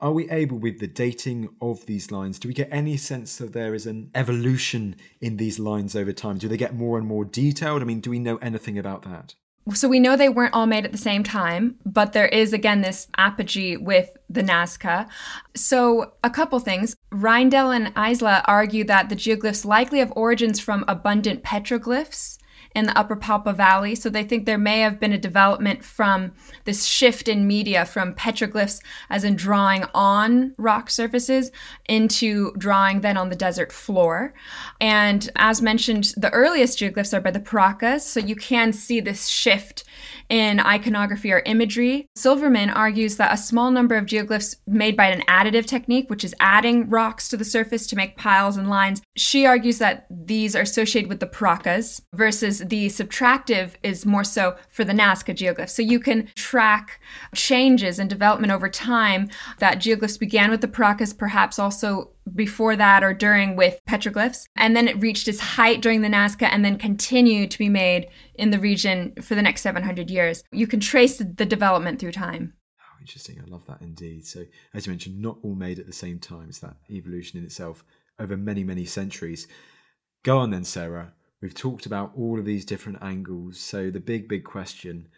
[0.00, 3.52] are we able, with the dating of these lines, do we get any sense that
[3.52, 6.38] there is an evolution in these lines over time?
[6.38, 7.82] Do they get more and more detailed?
[7.82, 9.36] I mean, do we know anything about that?
[9.72, 12.80] So we know they weren't all made at the same time, but there is again
[12.80, 15.08] this apogee with the Nazca.
[15.54, 16.96] So a couple things.
[17.12, 22.38] Reindel and Isla argue that the geoglyphs likely have origins from abundant petroglyphs
[22.74, 23.94] in the Upper Palpa Valley.
[23.94, 26.32] So they think there may have been a development from
[26.64, 31.50] this shift in media from petroglyphs, as in drawing on rock surfaces,
[31.88, 34.34] into drawing then on the desert floor.
[34.80, 38.02] And as mentioned, the earliest geoglyphs are by the Paracas.
[38.02, 39.84] So you can see this shift
[40.30, 42.06] in iconography or imagery.
[42.14, 46.34] Silverman argues that a small number of geoglyphs made by an additive technique, which is
[46.40, 50.62] adding rocks to the surface to make piles and lines, she argues that these are
[50.62, 55.70] associated with the Paracas versus the subtractive is more so for the Nazca geoglyphs.
[55.70, 57.00] So you can track
[57.34, 59.28] changes and development over time
[59.58, 64.46] that geoglyphs began with the Paracas, perhaps also before that or during with petroglyphs.
[64.56, 68.08] And then it reached its height during the Nazca and then continued to be made
[68.34, 70.42] in the region for the next 700 years.
[70.52, 72.54] You can trace the development through time.
[72.80, 73.40] Oh, interesting.
[73.40, 74.26] I love that indeed.
[74.26, 74.44] So,
[74.74, 76.48] as you mentioned, not all made at the same time.
[76.48, 77.84] It's that evolution in itself
[78.18, 79.48] over many, many centuries.
[80.22, 81.12] Go on then, Sara.
[81.40, 83.58] We've talked about all of these different angles.
[83.58, 85.08] So, the big, big question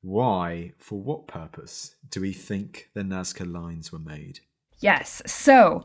[0.00, 4.40] why, for what purpose, do we think the Nazca lines were made?
[4.80, 5.22] Yes.
[5.26, 5.84] So,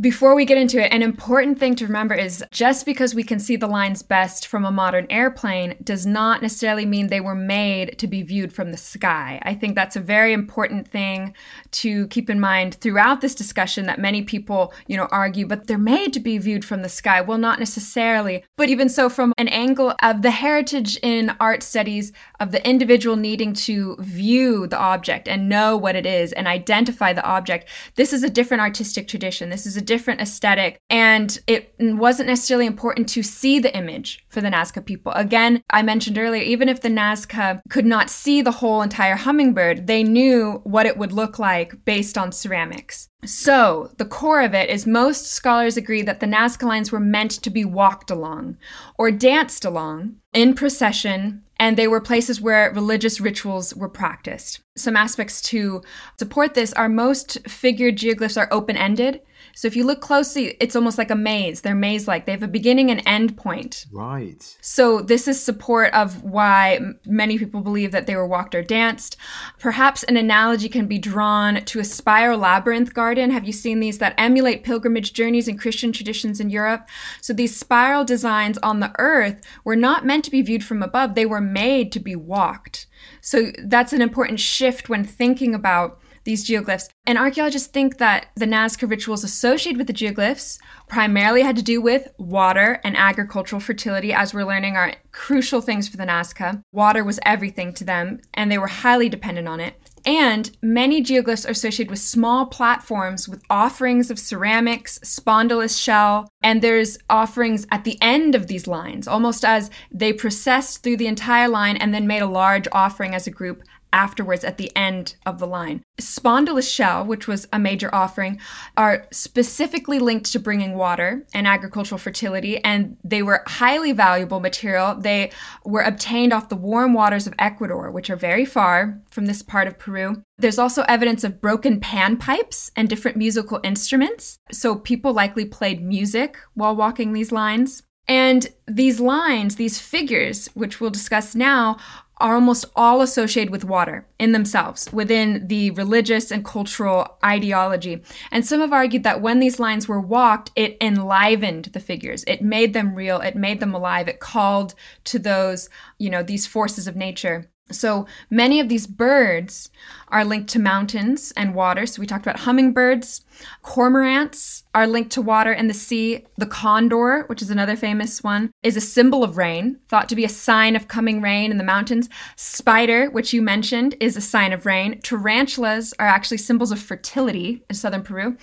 [0.00, 3.40] before we get into it, an important thing to remember is just because we can
[3.40, 7.98] see the lines best from a modern airplane does not necessarily mean they were made
[7.98, 9.40] to be viewed from the sky.
[9.42, 11.34] I think that's a very important thing
[11.72, 15.78] to keep in mind throughout this discussion that many people, you know, argue, but they're
[15.78, 17.20] made to be viewed from the sky.
[17.20, 22.12] Well, not necessarily, but even so, from an angle of the heritage in art studies
[22.38, 27.12] of the individual needing to view the object and know what it is and identify
[27.12, 29.50] the object, this is a different artistic tradition.
[29.50, 30.78] This is a different aesthetic.
[30.90, 35.12] And it wasn't necessarily important to see the image for the Nazca people.
[35.12, 39.86] Again, I mentioned earlier, even if the Nazca could not see the whole entire hummingbird,
[39.86, 43.08] they knew what it would look like based on ceramics.
[43.24, 47.32] So, the core of it is most scholars agree that the Nazca lines were meant
[47.42, 48.58] to be walked along
[48.96, 54.60] or danced along in procession and they were places where religious rituals were practiced.
[54.76, 55.82] Some aspects to
[56.16, 59.20] support this are most figured geoglyphs are open ended,
[59.54, 61.60] so if you look closely, it's almost like a maze.
[61.60, 62.26] They're maze like.
[62.26, 63.86] They have a beginning and end point.
[63.92, 64.56] Right.
[64.60, 69.16] So this is support of why many people believe that they were walked or danced.
[69.58, 73.30] Perhaps an analogy can be drawn to a spiral labyrinth garden.
[73.30, 76.88] Have you seen these that emulate pilgrimage journeys in Christian traditions in Europe?
[77.20, 81.14] So these spiral designs on the earth were not meant to be viewed from above.
[81.14, 82.86] They were made to be walked.
[83.20, 86.90] So that's an important shift when thinking about these geoglyphs.
[87.06, 91.80] And archaeologists think that the Nazca rituals associated with the geoglyphs primarily had to do
[91.80, 96.62] with water and agricultural fertility, as we're learning are crucial things for the Nazca.
[96.70, 99.74] Water was everything to them, and they were highly dependent on it.
[100.04, 106.62] And many geoglyphs are associated with small platforms with offerings of ceramics, spondylus shell, and
[106.62, 111.48] there's offerings at the end of these lines, almost as they processed through the entire
[111.48, 113.62] line and then made a large offering as a group
[113.92, 115.82] afterwards at the end of the line.
[116.00, 118.40] Spondylus shell, which was a major offering,
[118.76, 124.94] are specifically linked to bringing water and agricultural fertility, and they were highly valuable material.
[124.94, 125.32] They
[125.64, 129.66] were obtained off the warm waters of Ecuador, which are very far from this part
[129.66, 130.22] of Peru.
[130.38, 136.36] There's also evidence of broken panpipes and different musical instruments, so people likely played music
[136.54, 137.82] while walking these lines.
[138.10, 141.76] And these lines, these figures, which we'll discuss now,
[142.20, 148.02] are almost all associated with water in themselves within the religious and cultural ideology.
[148.30, 152.24] And some have argued that when these lines were walked, it enlivened the figures.
[152.26, 156.46] It made them real, it made them alive, it called to those, you know, these
[156.46, 157.50] forces of nature.
[157.70, 159.70] So many of these birds
[160.08, 161.84] are linked to mountains and water.
[161.86, 163.24] So we talked about hummingbirds.
[163.62, 166.26] Cormorants are linked to water and the sea.
[166.38, 170.24] The condor, which is another famous one, is a symbol of rain, thought to be
[170.24, 172.08] a sign of coming rain in the mountains.
[172.36, 175.00] Spider, which you mentioned, is a sign of rain.
[175.02, 178.36] Tarantulas are actually symbols of fertility in southern Peru.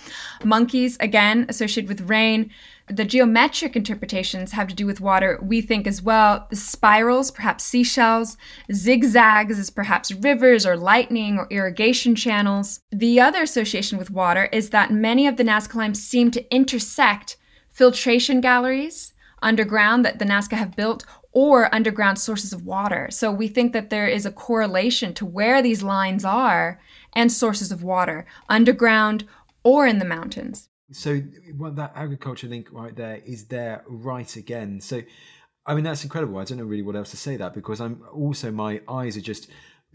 [0.44, 2.50] Monkeys, again, associated with rain.
[2.88, 6.46] The geometric interpretations have to do with water, we think as well.
[6.50, 8.36] The spirals, perhaps seashells.
[8.72, 12.80] Zigzags is perhaps rivers or lightning or irrigation channels.
[12.92, 17.36] The other association with water is that many of the Nazca lines seem to intersect
[17.70, 23.08] filtration galleries underground that the Nazca have built or underground sources of water.
[23.10, 26.80] So we think that there is a correlation to where these lines are
[27.12, 29.24] and sources of water, underground
[29.62, 30.68] or in the mountains.
[30.92, 34.80] So that agriculture link right there is there right again.
[34.80, 35.02] So
[35.64, 36.38] I mean that's incredible.
[36.38, 39.22] I don't know really what else to say that because I'm also my eyes are
[39.22, 39.48] just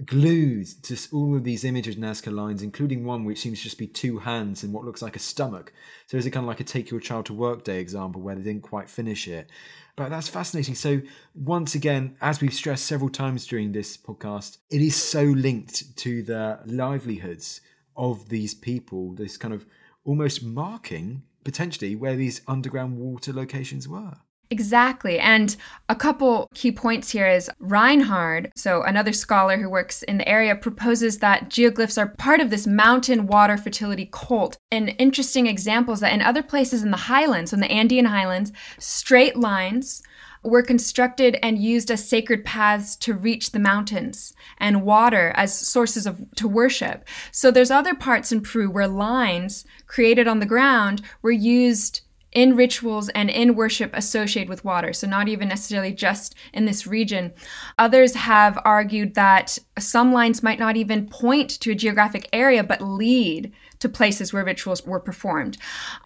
[0.05, 3.87] glued to all of these images Nazca lines, including one which seems to just be
[3.87, 5.73] two hands and what looks like a stomach.
[6.07, 8.35] So is it kind of like a take your child to work day example where
[8.35, 9.49] they didn't quite finish it?
[9.95, 10.75] But that's fascinating.
[10.75, 11.01] So
[11.35, 16.23] once again, as we've stressed several times during this podcast, it is so linked to
[16.23, 17.61] the livelihoods
[17.95, 19.13] of these people.
[19.13, 19.65] This kind of
[20.03, 24.17] almost marking potentially where these underground water locations were.
[24.51, 25.17] Exactly.
[25.17, 25.55] And
[25.87, 30.57] a couple key points here is Reinhard, so another scholar who works in the area,
[30.57, 34.57] proposes that geoglyphs are part of this mountain water fertility cult.
[34.69, 38.51] An interesting example is that in other places in the highlands, in the Andean highlands,
[38.77, 40.03] straight lines
[40.43, 46.07] were constructed and used as sacred paths to reach the mountains and water as sources
[46.07, 47.07] of to worship.
[47.31, 52.01] So there's other parts in Peru where lines created on the ground were used
[52.31, 54.93] in rituals and in worship associated with water.
[54.93, 57.33] So, not even necessarily just in this region.
[57.77, 62.81] Others have argued that some lines might not even point to a geographic area, but
[62.81, 65.57] lead to places where rituals were performed.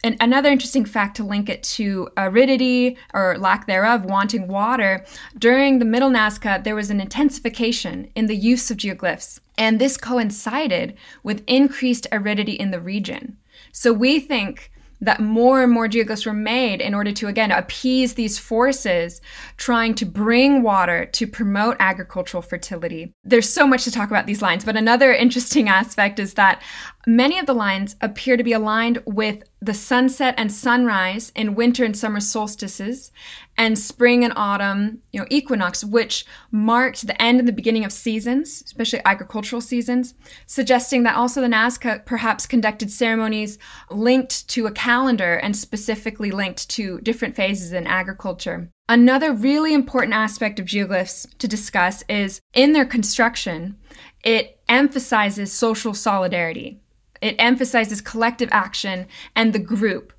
[0.03, 5.05] And another interesting fact to link it to aridity or lack thereof, wanting water,
[5.37, 9.39] during the Middle Nazca, there was an intensification in the use of geoglyphs.
[9.57, 13.37] And this coincided with increased aridity in the region.
[13.71, 14.71] So we think
[15.01, 19.21] that more and more geoglyphs were made in order to, again, appease these forces
[19.57, 23.13] trying to bring water to promote agricultural fertility.
[23.23, 26.61] There's so much to talk about these lines, but another interesting aspect is that
[27.07, 31.83] many of the lines appear to be aligned with the sunset and sunrise in winter
[31.83, 33.11] and summer solstices
[33.57, 37.91] and spring and autumn you know equinox which marked the end and the beginning of
[37.91, 40.13] seasons especially agricultural seasons
[40.45, 43.57] suggesting that also the nazca perhaps conducted ceremonies
[43.89, 50.13] linked to a calendar and specifically linked to different phases in agriculture another really important
[50.13, 53.77] aspect of geoglyphs to discuss is in their construction
[54.23, 56.79] it emphasizes social solidarity
[57.21, 60.13] it emphasizes collective action and the group.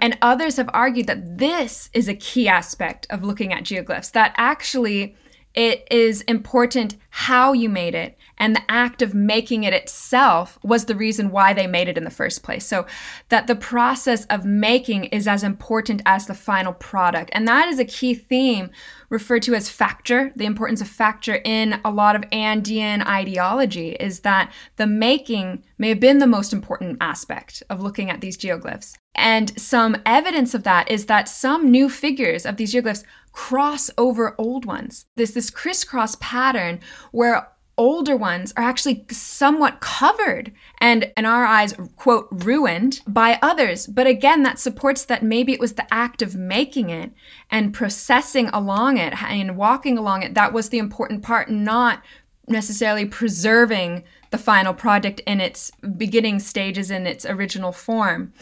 [0.00, 4.34] And others have argued that this is a key aspect of looking at geoglyphs, that
[4.36, 5.16] actually
[5.54, 10.84] it is important how you made it and the act of making it itself was
[10.84, 12.64] the reason why they made it in the first place.
[12.64, 12.86] So
[13.30, 17.30] that the process of making is as important as the final product.
[17.32, 18.70] And that is a key theme
[19.08, 24.20] referred to as factor, the importance of factor in a lot of Andean ideology is
[24.20, 28.99] that the making may have been the most important aspect of looking at these geoglyphs.
[29.14, 34.34] And some evidence of that is that some new figures of these geoglyphs cross over
[34.38, 35.06] old ones.
[35.16, 36.80] There's this crisscross pattern
[37.12, 37.48] where
[37.80, 43.86] older ones are actually somewhat covered and, in our eyes, quote, ruined by others.
[43.86, 47.10] But again, that supports that maybe it was the act of making it
[47.50, 52.02] and processing along it and walking along it that was the important part, not
[52.50, 58.32] necessarily preserving the final product in its beginning stages in its original form.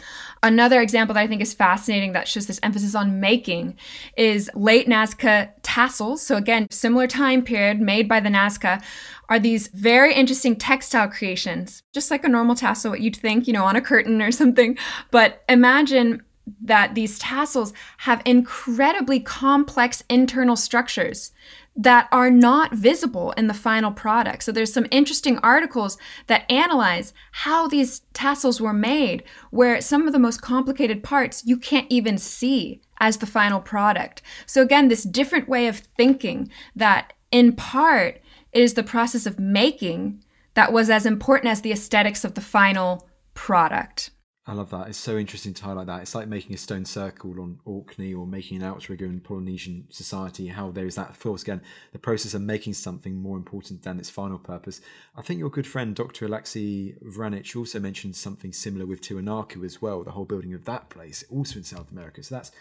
[0.43, 3.75] Another example that I think is fascinating that shows this emphasis on making
[4.15, 6.21] is late Nazca tassels.
[6.21, 8.83] So, again, similar time period made by the Nazca
[9.29, 13.53] are these very interesting textile creations, just like a normal tassel, what you'd think, you
[13.53, 14.77] know, on a curtain or something.
[15.11, 16.21] But imagine
[16.61, 21.31] that these tassels have incredibly complex internal structures
[21.75, 24.43] that are not visible in the final product.
[24.43, 25.97] So there's some interesting articles
[26.27, 31.57] that analyze how these tassels were made, where some of the most complicated parts you
[31.57, 34.21] can't even see as the final product.
[34.45, 38.19] So again, this different way of thinking that in part
[38.51, 40.23] is the process of making
[40.55, 44.09] that was as important as the aesthetics of the final product.
[44.49, 44.87] I love that.
[44.87, 46.01] It's so interesting to highlight that.
[46.01, 50.47] It's like making a stone circle on Orkney or making an outrigger in Polynesian society,
[50.47, 54.09] how there is that force again, the process of making something more important than its
[54.09, 54.81] final purpose.
[55.15, 56.25] I think your good friend Dr.
[56.25, 60.89] Alexei Vranich, also mentioned something similar with Tiwanaku as well, the whole building of that
[60.89, 62.23] place, also in South America.
[62.23, 62.51] So that's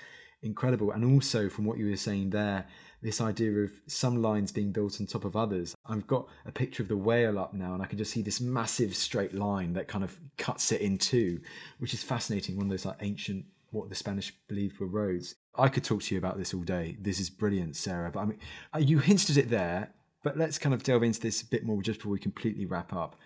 [0.42, 0.90] incredible.
[0.90, 2.66] And also from what you were saying there,
[3.02, 5.74] this idea of some lines being built on top of others.
[5.86, 8.40] I've got a picture of the whale up now, and I can just see this
[8.40, 11.40] massive straight line that kind of cuts it in two,
[11.78, 12.56] which is fascinating.
[12.56, 15.34] One of those like ancient, what the Spanish believed were roads.
[15.56, 16.96] I could talk to you about this all day.
[17.00, 18.10] This is brilliant, Sara.
[18.10, 18.38] But I mean,
[18.74, 19.92] uh, you hinted at it there,
[20.24, 22.92] but let's kind of delve into this a bit more just before we completely wrap
[22.92, 23.16] up.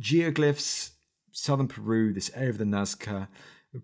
[0.00, 0.90] Geoglyphs,
[1.32, 3.28] southern Peru, this area of the Nazca,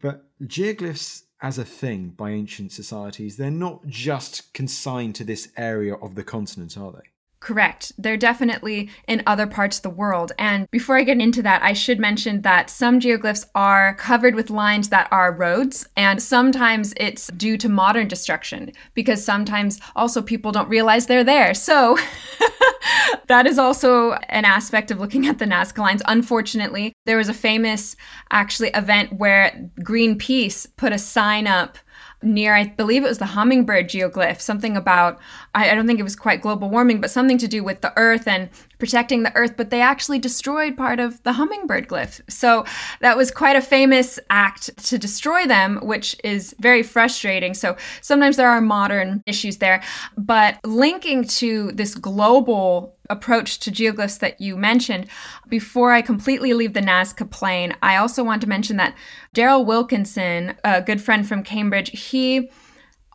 [0.01, 5.95] but geoglyphs as a thing by ancient societies, they're not just consigned to this area
[5.97, 7.07] of the continent, are they?
[7.39, 7.93] Correct.
[7.99, 10.33] They're definitely in other parts of the world.
[10.39, 14.49] And before I get into that, I should mention that some geoglyphs are covered with
[14.49, 20.51] lines that are roads, and sometimes it's due to modern destruction because sometimes also people
[20.51, 21.53] don't realize they're there.
[21.53, 21.99] So
[23.29, 26.03] that is also an aspect of looking at the Nazca lines.
[26.07, 27.97] Unfortunately, there was a famous
[28.31, 31.79] actually event where Greenpeace put a sign up
[32.23, 35.21] near, I believe it was the hummingbird geoglyph, something about,
[35.55, 37.93] I, I, don't think it was quite global warming, but something to do with the
[37.99, 38.49] earth and
[38.79, 39.57] protecting the earth.
[39.57, 42.21] But they actually destroyed part of the hummingbird glyph.
[42.29, 42.65] So
[43.01, 47.55] that was quite a famous act to destroy them, which is very frustrating.
[47.55, 49.83] So sometimes there are modern issues there.
[50.17, 55.07] But linking to this global approach to geoglyphs that you mentioned,
[55.49, 58.95] before I completely leave the Nazca plain, I also want to mention that
[59.35, 62.51] Daryl Wilkinson, a good friend from Cambridge, he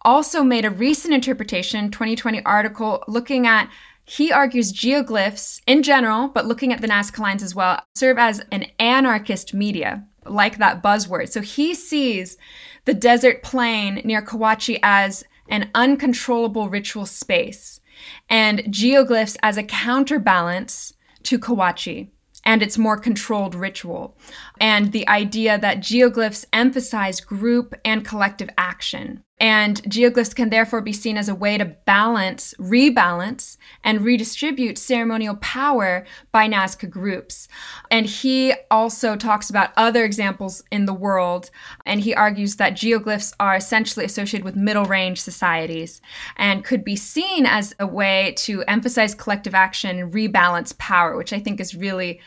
[0.04, 3.70] also made a recent interpretation, 2020 article, looking at
[4.10, 8.42] he argues geoglyphs in general, but looking at the Nazca lines as well, serve as
[8.52, 11.30] an anarchist media, like that buzzword.
[11.30, 12.36] So he sees
[12.86, 17.80] the desert plain near Cahuachi as an uncontrollable ritual space
[18.30, 20.94] and geoglyphs as a counterbalance
[21.24, 22.10] to Cahuachi
[22.46, 24.18] and its more controlled ritual,
[24.60, 29.24] and the idea that geoglyphs emphasize group and collective action.
[29.40, 35.36] And geoglyphs can therefore be seen as a way to balance, rebalance, and redistribute ceremonial
[35.38, 37.48] power by Nazca groups.
[37.90, 41.52] And he also talks about other examples in the world,
[41.86, 46.02] and he argues that geoglyphs are essentially associated with middle range societies
[46.36, 51.32] and could be seen as a way to emphasize collective action and rebalance power, which
[51.32, 52.20] I think is really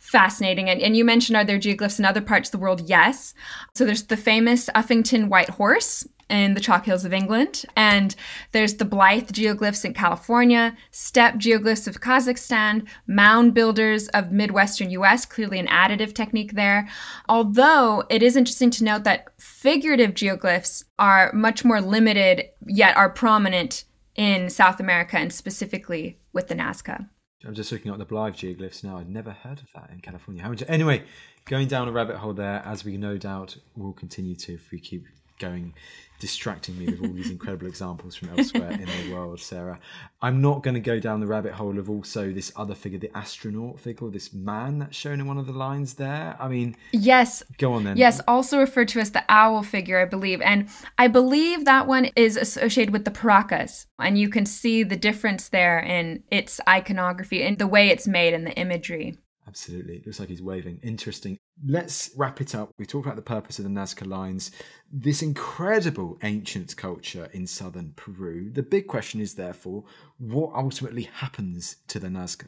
[0.00, 0.68] fascinating.
[0.68, 2.88] And, and you mentioned are there geoglyphs in other parts of the world?
[2.88, 3.32] Yes.
[3.74, 7.64] So there's the famous Uffington White Horse in the chalk hills of England.
[7.76, 8.14] And
[8.52, 15.26] there's the Blythe geoglyphs in California, steppe geoglyphs of Kazakhstan, mound builders of Midwestern US,
[15.26, 16.88] clearly an additive technique there.
[17.28, 23.10] Although it is interesting to note that figurative geoglyphs are much more limited, yet are
[23.10, 23.84] prominent
[24.14, 27.08] in South America and specifically with the Nazca.
[27.46, 28.98] I'm just looking at the Blythe geoglyphs now.
[28.98, 30.44] I'd never heard of that in California.
[30.68, 31.04] Anyway,
[31.46, 34.78] going down a rabbit hole there, as we no doubt will continue to if we
[34.78, 35.06] keep
[35.38, 35.72] going
[36.20, 39.80] distracting me with all these incredible examples from elsewhere in the world, Sara.
[40.22, 43.10] I'm not going to go down the rabbit hole of also this other figure, the
[43.16, 46.36] astronaut figure, this man that's shown in one of the lines there.
[46.38, 47.42] I mean, yes.
[47.58, 47.96] Go on then.
[47.96, 50.40] Yes, also referred to as the owl figure, I believe.
[50.42, 50.68] And
[50.98, 53.86] I believe that one is associated with the Paracas.
[53.98, 58.34] And you can see the difference there in its iconography and the way it's made
[58.34, 59.16] and the imagery.
[59.50, 59.96] Absolutely.
[59.96, 60.78] It looks like he's waving.
[60.84, 61.36] Interesting.
[61.66, 62.70] Let's wrap it up.
[62.78, 64.52] We talked about the purpose of the Nazca Lines,
[64.92, 68.50] this incredible ancient culture in southern Peru.
[68.52, 69.82] The big question is, therefore,
[70.18, 72.46] what ultimately happens to the Nazca?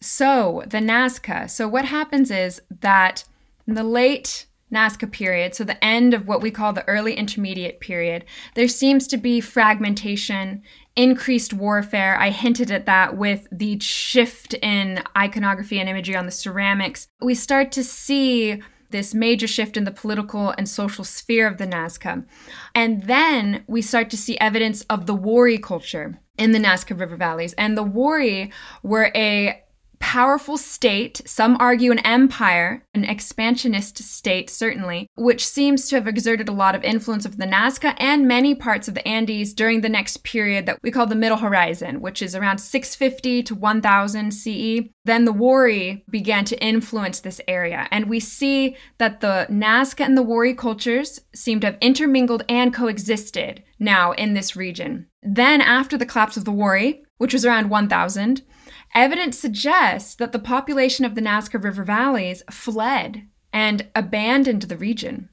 [0.00, 1.48] So, the Nazca.
[1.48, 3.22] So, what happens is that
[3.68, 7.80] in the late Nazca period, so the end of what we call the early intermediate
[7.80, 10.62] period, there seems to be fragmentation,
[10.96, 12.16] increased warfare.
[12.18, 17.08] I hinted at that with the shift in iconography and imagery on the ceramics.
[17.20, 21.66] We start to see this major shift in the political and social sphere of the
[21.66, 22.24] Nazca.
[22.74, 27.16] And then we start to see evidence of the Wari culture in the Nazca River
[27.16, 27.52] valleys.
[27.54, 28.50] And the Wari
[28.82, 29.62] were a
[30.00, 36.48] powerful state, some argue an empire, an expansionist state, certainly, which seems to have exerted
[36.48, 39.88] a lot of influence of the Nazca and many parts of the Andes during the
[39.88, 44.80] next period that we call the Middle Horizon, which is around 650 to 1000 CE.
[45.04, 50.16] Then the Wari began to influence this area, and we see that the Nazca and
[50.16, 55.06] the Wari cultures seem to have intermingled and coexisted now in this region.
[55.22, 58.42] Then, after the collapse of the Wari, which was around 1000,
[58.94, 63.22] Evidence suggests that the population of the Nazca River valleys fled
[63.52, 65.28] and abandoned the region.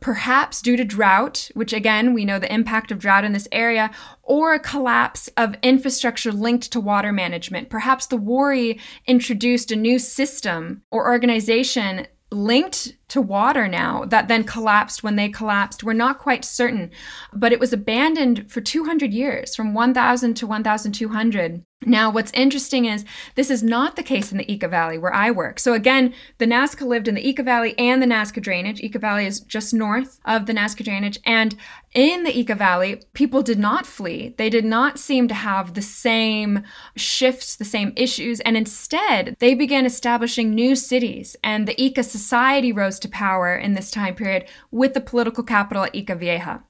[0.00, 3.90] Perhaps due to drought, which again, we know the impact of drought in this area,
[4.24, 7.70] or a collapse of infrastructure linked to water management.
[7.70, 14.42] Perhaps the Wari introduced a new system or organization linked to water now that then
[14.42, 15.84] collapsed when they collapsed.
[15.84, 16.90] We're not quite certain,
[17.30, 21.62] but it was abandoned for 200 years, from 1000 to 1200.
[21.84, 23.04] Now, what's interesting is
[23.34, 25.58] this is not the case in the Ica Valley where I work.
[25.58, 28.80] So, again, the Nazca lived in the Ica Valley and the Nazca drainage.
[28.80, 31.18] Ica Valley is just north of the Nazca drainage.
[31.24, 31.56] And
[31.92, 34.34] in the Ica Valley, people did not flee.
[34.38, 36.62] They did not seem to have the same
[36.96, 38.40] shifts, the same issues.
[38.40, 41.36] And instead, they began establishing new cities.
[41.42, 45.84] And the Ica society rose to power in this time period with the political capital
[45.84, 46.62] at Ica Vieja.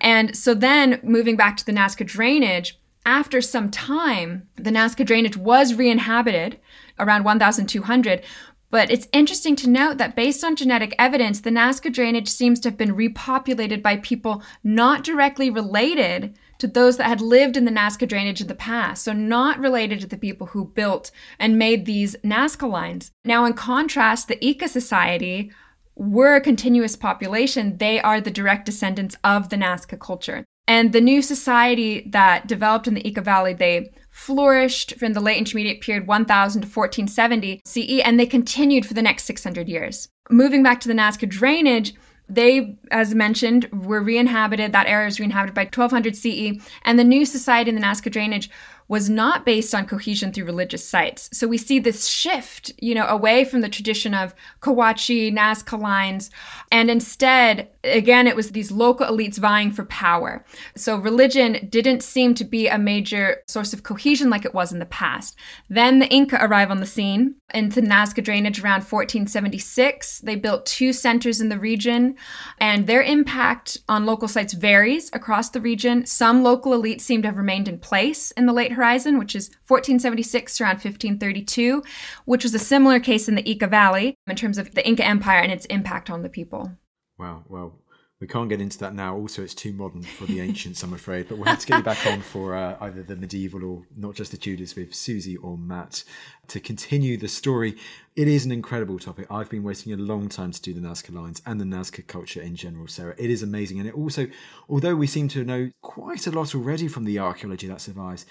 [0.00, 5.36] And so then, moving back to the Nazca drainage, after some time, the Nazca drainage
[5.36, 6.58] was re inhabited
[6.98, 8.22] around 1200.
[8.70, 12.70] But it's interesting to note that based on genetic evidence, the Nazca drainage seems to
[12.70, 17.72] have been repopulated by people not directly related to those that had lived in the
[17.72, 19.02] Nazca drainage in the past.
[19.02, 21.10] So, not related to the people who built
[21.40, 23.10] and made these Nazca lines.
[23.24, 25.50] Now, in contrast, the Ica Society
[25.96, 27.78] were a continuous population.
[27.78, 30.44] They are the direct descendants of the Nazca culture.
[30.68, 35.38] And the new society that developed in the Ica Valley, they flourished from the late
[35.38, 40.08] intermediate period 1000 to 1470 CE, and they continued for the next 600 years.
[40.30, 41.94] Moving back to the Nazca drainage,
[42.34, 44.72] they, as mentioned, were re-inhabited.
[44.72, 48.50] That area was re-inhabited by 1200 CE, and the new society in the Nazca drainage
[48.92, 51.30] was not based on cohesion through religious sites.
[51.32, 56.30] So we see this shift, you know, away from the tradition of Cahuachi, Nazca lines,
[56.70, 60.44] and instead, again, it was these local elites vying for power.
[60.76, 64.78] So religion didn't seem to be a major source of cohesion like it was in
[64.78, 65.38] the past.
[65.70, 70.20] Then the Inca arrive on the scene into Nazca drainage around 1476.
[70.20, 72.16] They built two centers in the region,
[72.60, 76.04] and their impact on local sites varies across the region.
[76.04, 79.48] Some local elites seem to have remained in place in the late horizon, which is
[79.68, 81.82] 1476 to around 1532,
[82.24, 85.40] which was a similar case in the Ica Valley in terms of the Inca Empire
[85.40, 86.72] and its impact on the people.
[87.16, 87.74] Wow, well,
[88.18, 89.16] we can't get into that now.
[89.16, 91.28] Also, it's too modern for the ancients, I'm afraid.
[91.28, 94.14] But we'll have to get you back on for uh, either the medieval or not
[94.14, 96.04] just the Tudors with Susie or Matt
[96.48, 97.76] to continue the story.
[98.14, 99.26] It is an incredible topic.
[99.30, 102.40] I've been waiting a long time to do the Nazca lines and the Nazca culture
[102.40, 103.14] in general, Sara.
[103.18, 103.80] It is amazing.
[103.80, 104.28] And it also,
[104.68, 108.24] although we seem to know quite a lot already from the archaeology that survives,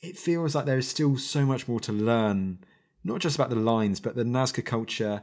[0.00, 2.58] it feels like there is still so much more to learn,
[3.04, 5.22] not just about the lines, but the Nazca culture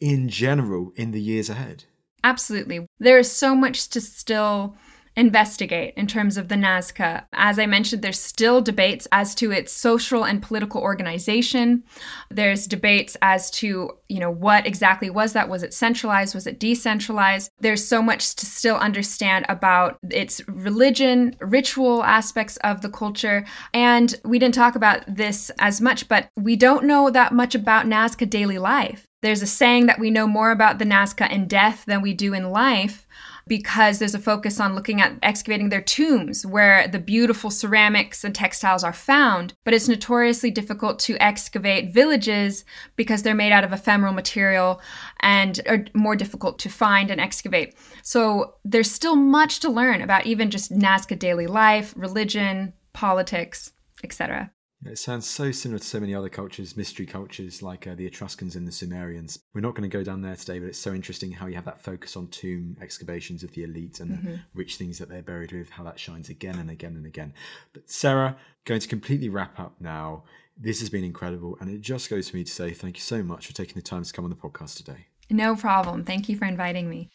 [0.00, 1.84] in general in the years ahead.
[2.22, 2.86] Absolutely.
[2.98, 4.76] There is so much to still
[5.16, 7.24] investigate in terms of the Nazca.
[7.32, 11.82] As I mentioned, there's still debates as to its social and political organization.
[12.30, 15.48] There's debates as to, you know, what exactly was that?
[15.48, 16.34] Was it centralized?
[16.34, 17.50] Was it decentralized?
[17.58, 23.44] There's so much to still understand about its religion, ritual aspects of the culture.
[23.74, 27.86] And we didn't talk about this as much, but we don't know that much about
[27.86, 29.06] Nazca daily life.
[29.22, 32.32] There's a saying that we know more about the Nazca in death than we do
[32.32, 33.06] in life
[33.50, 38.32] because there's a focus on looking at excavating their tombs where the beautiful ceramics and
[38.32, 39.54] textiles are found.
[39.64, 44.80] But it's notoriously difficult to excavate villages because they're made out of ephemeral material
[45.18, 47.74] and are more difficult to find and excavate.
[48.04, 53.72] So there's still much to learn about even just Nazca daily life, religion, politics,
[54.04, 54.52] etc.
[54.86, 58.56] It sounds so similar to so many other cultures, mystery cultures like uh, the Etruscans
[58.56, 59.38] and the Sumerians.
[59.52, 61.66] We're not going to go down there today, but it's so interesting how you have
[61.66, 64.26] that focus on tomb excavations of the elite and mm-hmm.
[64.30, 67.34] the rich things that they're buried with, how that shines again and again and again.
[67.74, 70.24] But Sara, going to completely wrap up now.
[70.56, 73.22] This has been incredible, and it just goes for me to say thank you so
[73.22, 75.06] much for taking the time to come on the podcast today.
[75.30, 76.04] No problem.
[76.04, 77.10] Thank you for inviting me.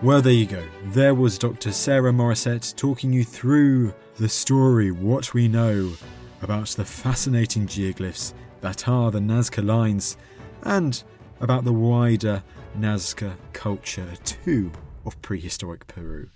[0.00, 0.62] Well, there you go.
[0.84, 1.72] There was Dr.
[1.72, 5.92] Sara Morrisset talking you through the story, what we know
[6.40, 10.16] about the fascinating geoglyphs that are the Nazca lines,
[10.62, 11.02] and
[11.40, 12.44] about the wider
[12.78, 14.70] Nazca culture too
[15.04, 16.28] of prehistoric Peru.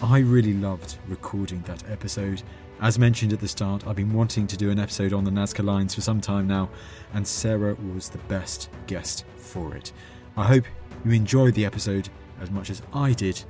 [0.00, 2.42] I really loved recording that episode.
[2.80, 5.64] As mentioned at the start, I've been wanting to do an episode on the Nazca
[5.64, 6.70] Lines for some time now,
[7.14, 9.92] and Sara was the best guest for it.
[10.36, 10.64] I hope
[11.04, 12.08] you enjoyed the episode
[12.40, 13.42] as much as I did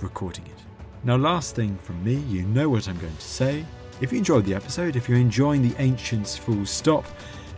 [0.00, 0.58] recording it.
[1.04, 3.64] Now, last thing from me, you know what I'm going to say.
[4.00, 7.04] If you enjoyed the episode, if you're enjoying the Ancients full stop,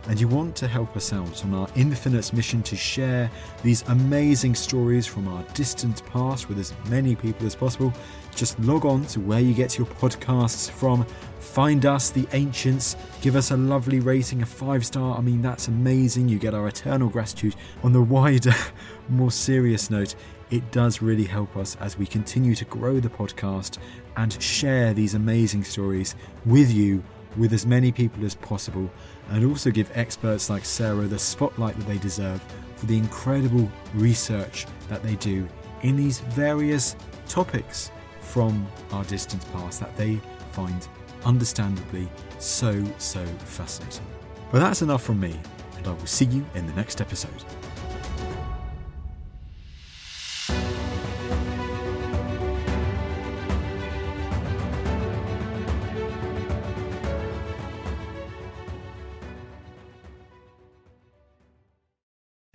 [0.07, 3.29] and you want to help us out on our infinite mission to share
[3.63, 7.91] these amazing stories from our distant past with as many people as possible,
[8.35, 11.05] just log on to where you get your podcasts from.
[11.39, 12.97] Find us, the Ancients.
[13.21, 15.17] Give us a lovely rating, a five star.
[15.17, 16.27] I mean, that's amazing.
[16.27, 17.55] You get our eternal gratitude.
[17.83, 18.53] On the wider,
[19.09, 20.15] more serious note,
[20.51, 23.77] it does really help us as we continue to grow the podcast
[24.17, 26.15] and share these amazing stories
[26.45, 27.03] with you,
[27.37, 28.91] with as many people as possible,
[29.29, 32.41] and also give experts like Sara the spotlight that they deserve
[32.75, 35.47] for the incredible research that they do
[35.81, 36.95] in these various
[37.27, 37.91] topics
[38.35, 40.19] from our distant past that they
[40.51, 40.89] find
[41.23, 42.05] understandably
[42.37, 44.05] so, so fascinating.
[44.51, 45.39] But that's enough from me,
[45.77, 47.45] and I will see you in the next episode.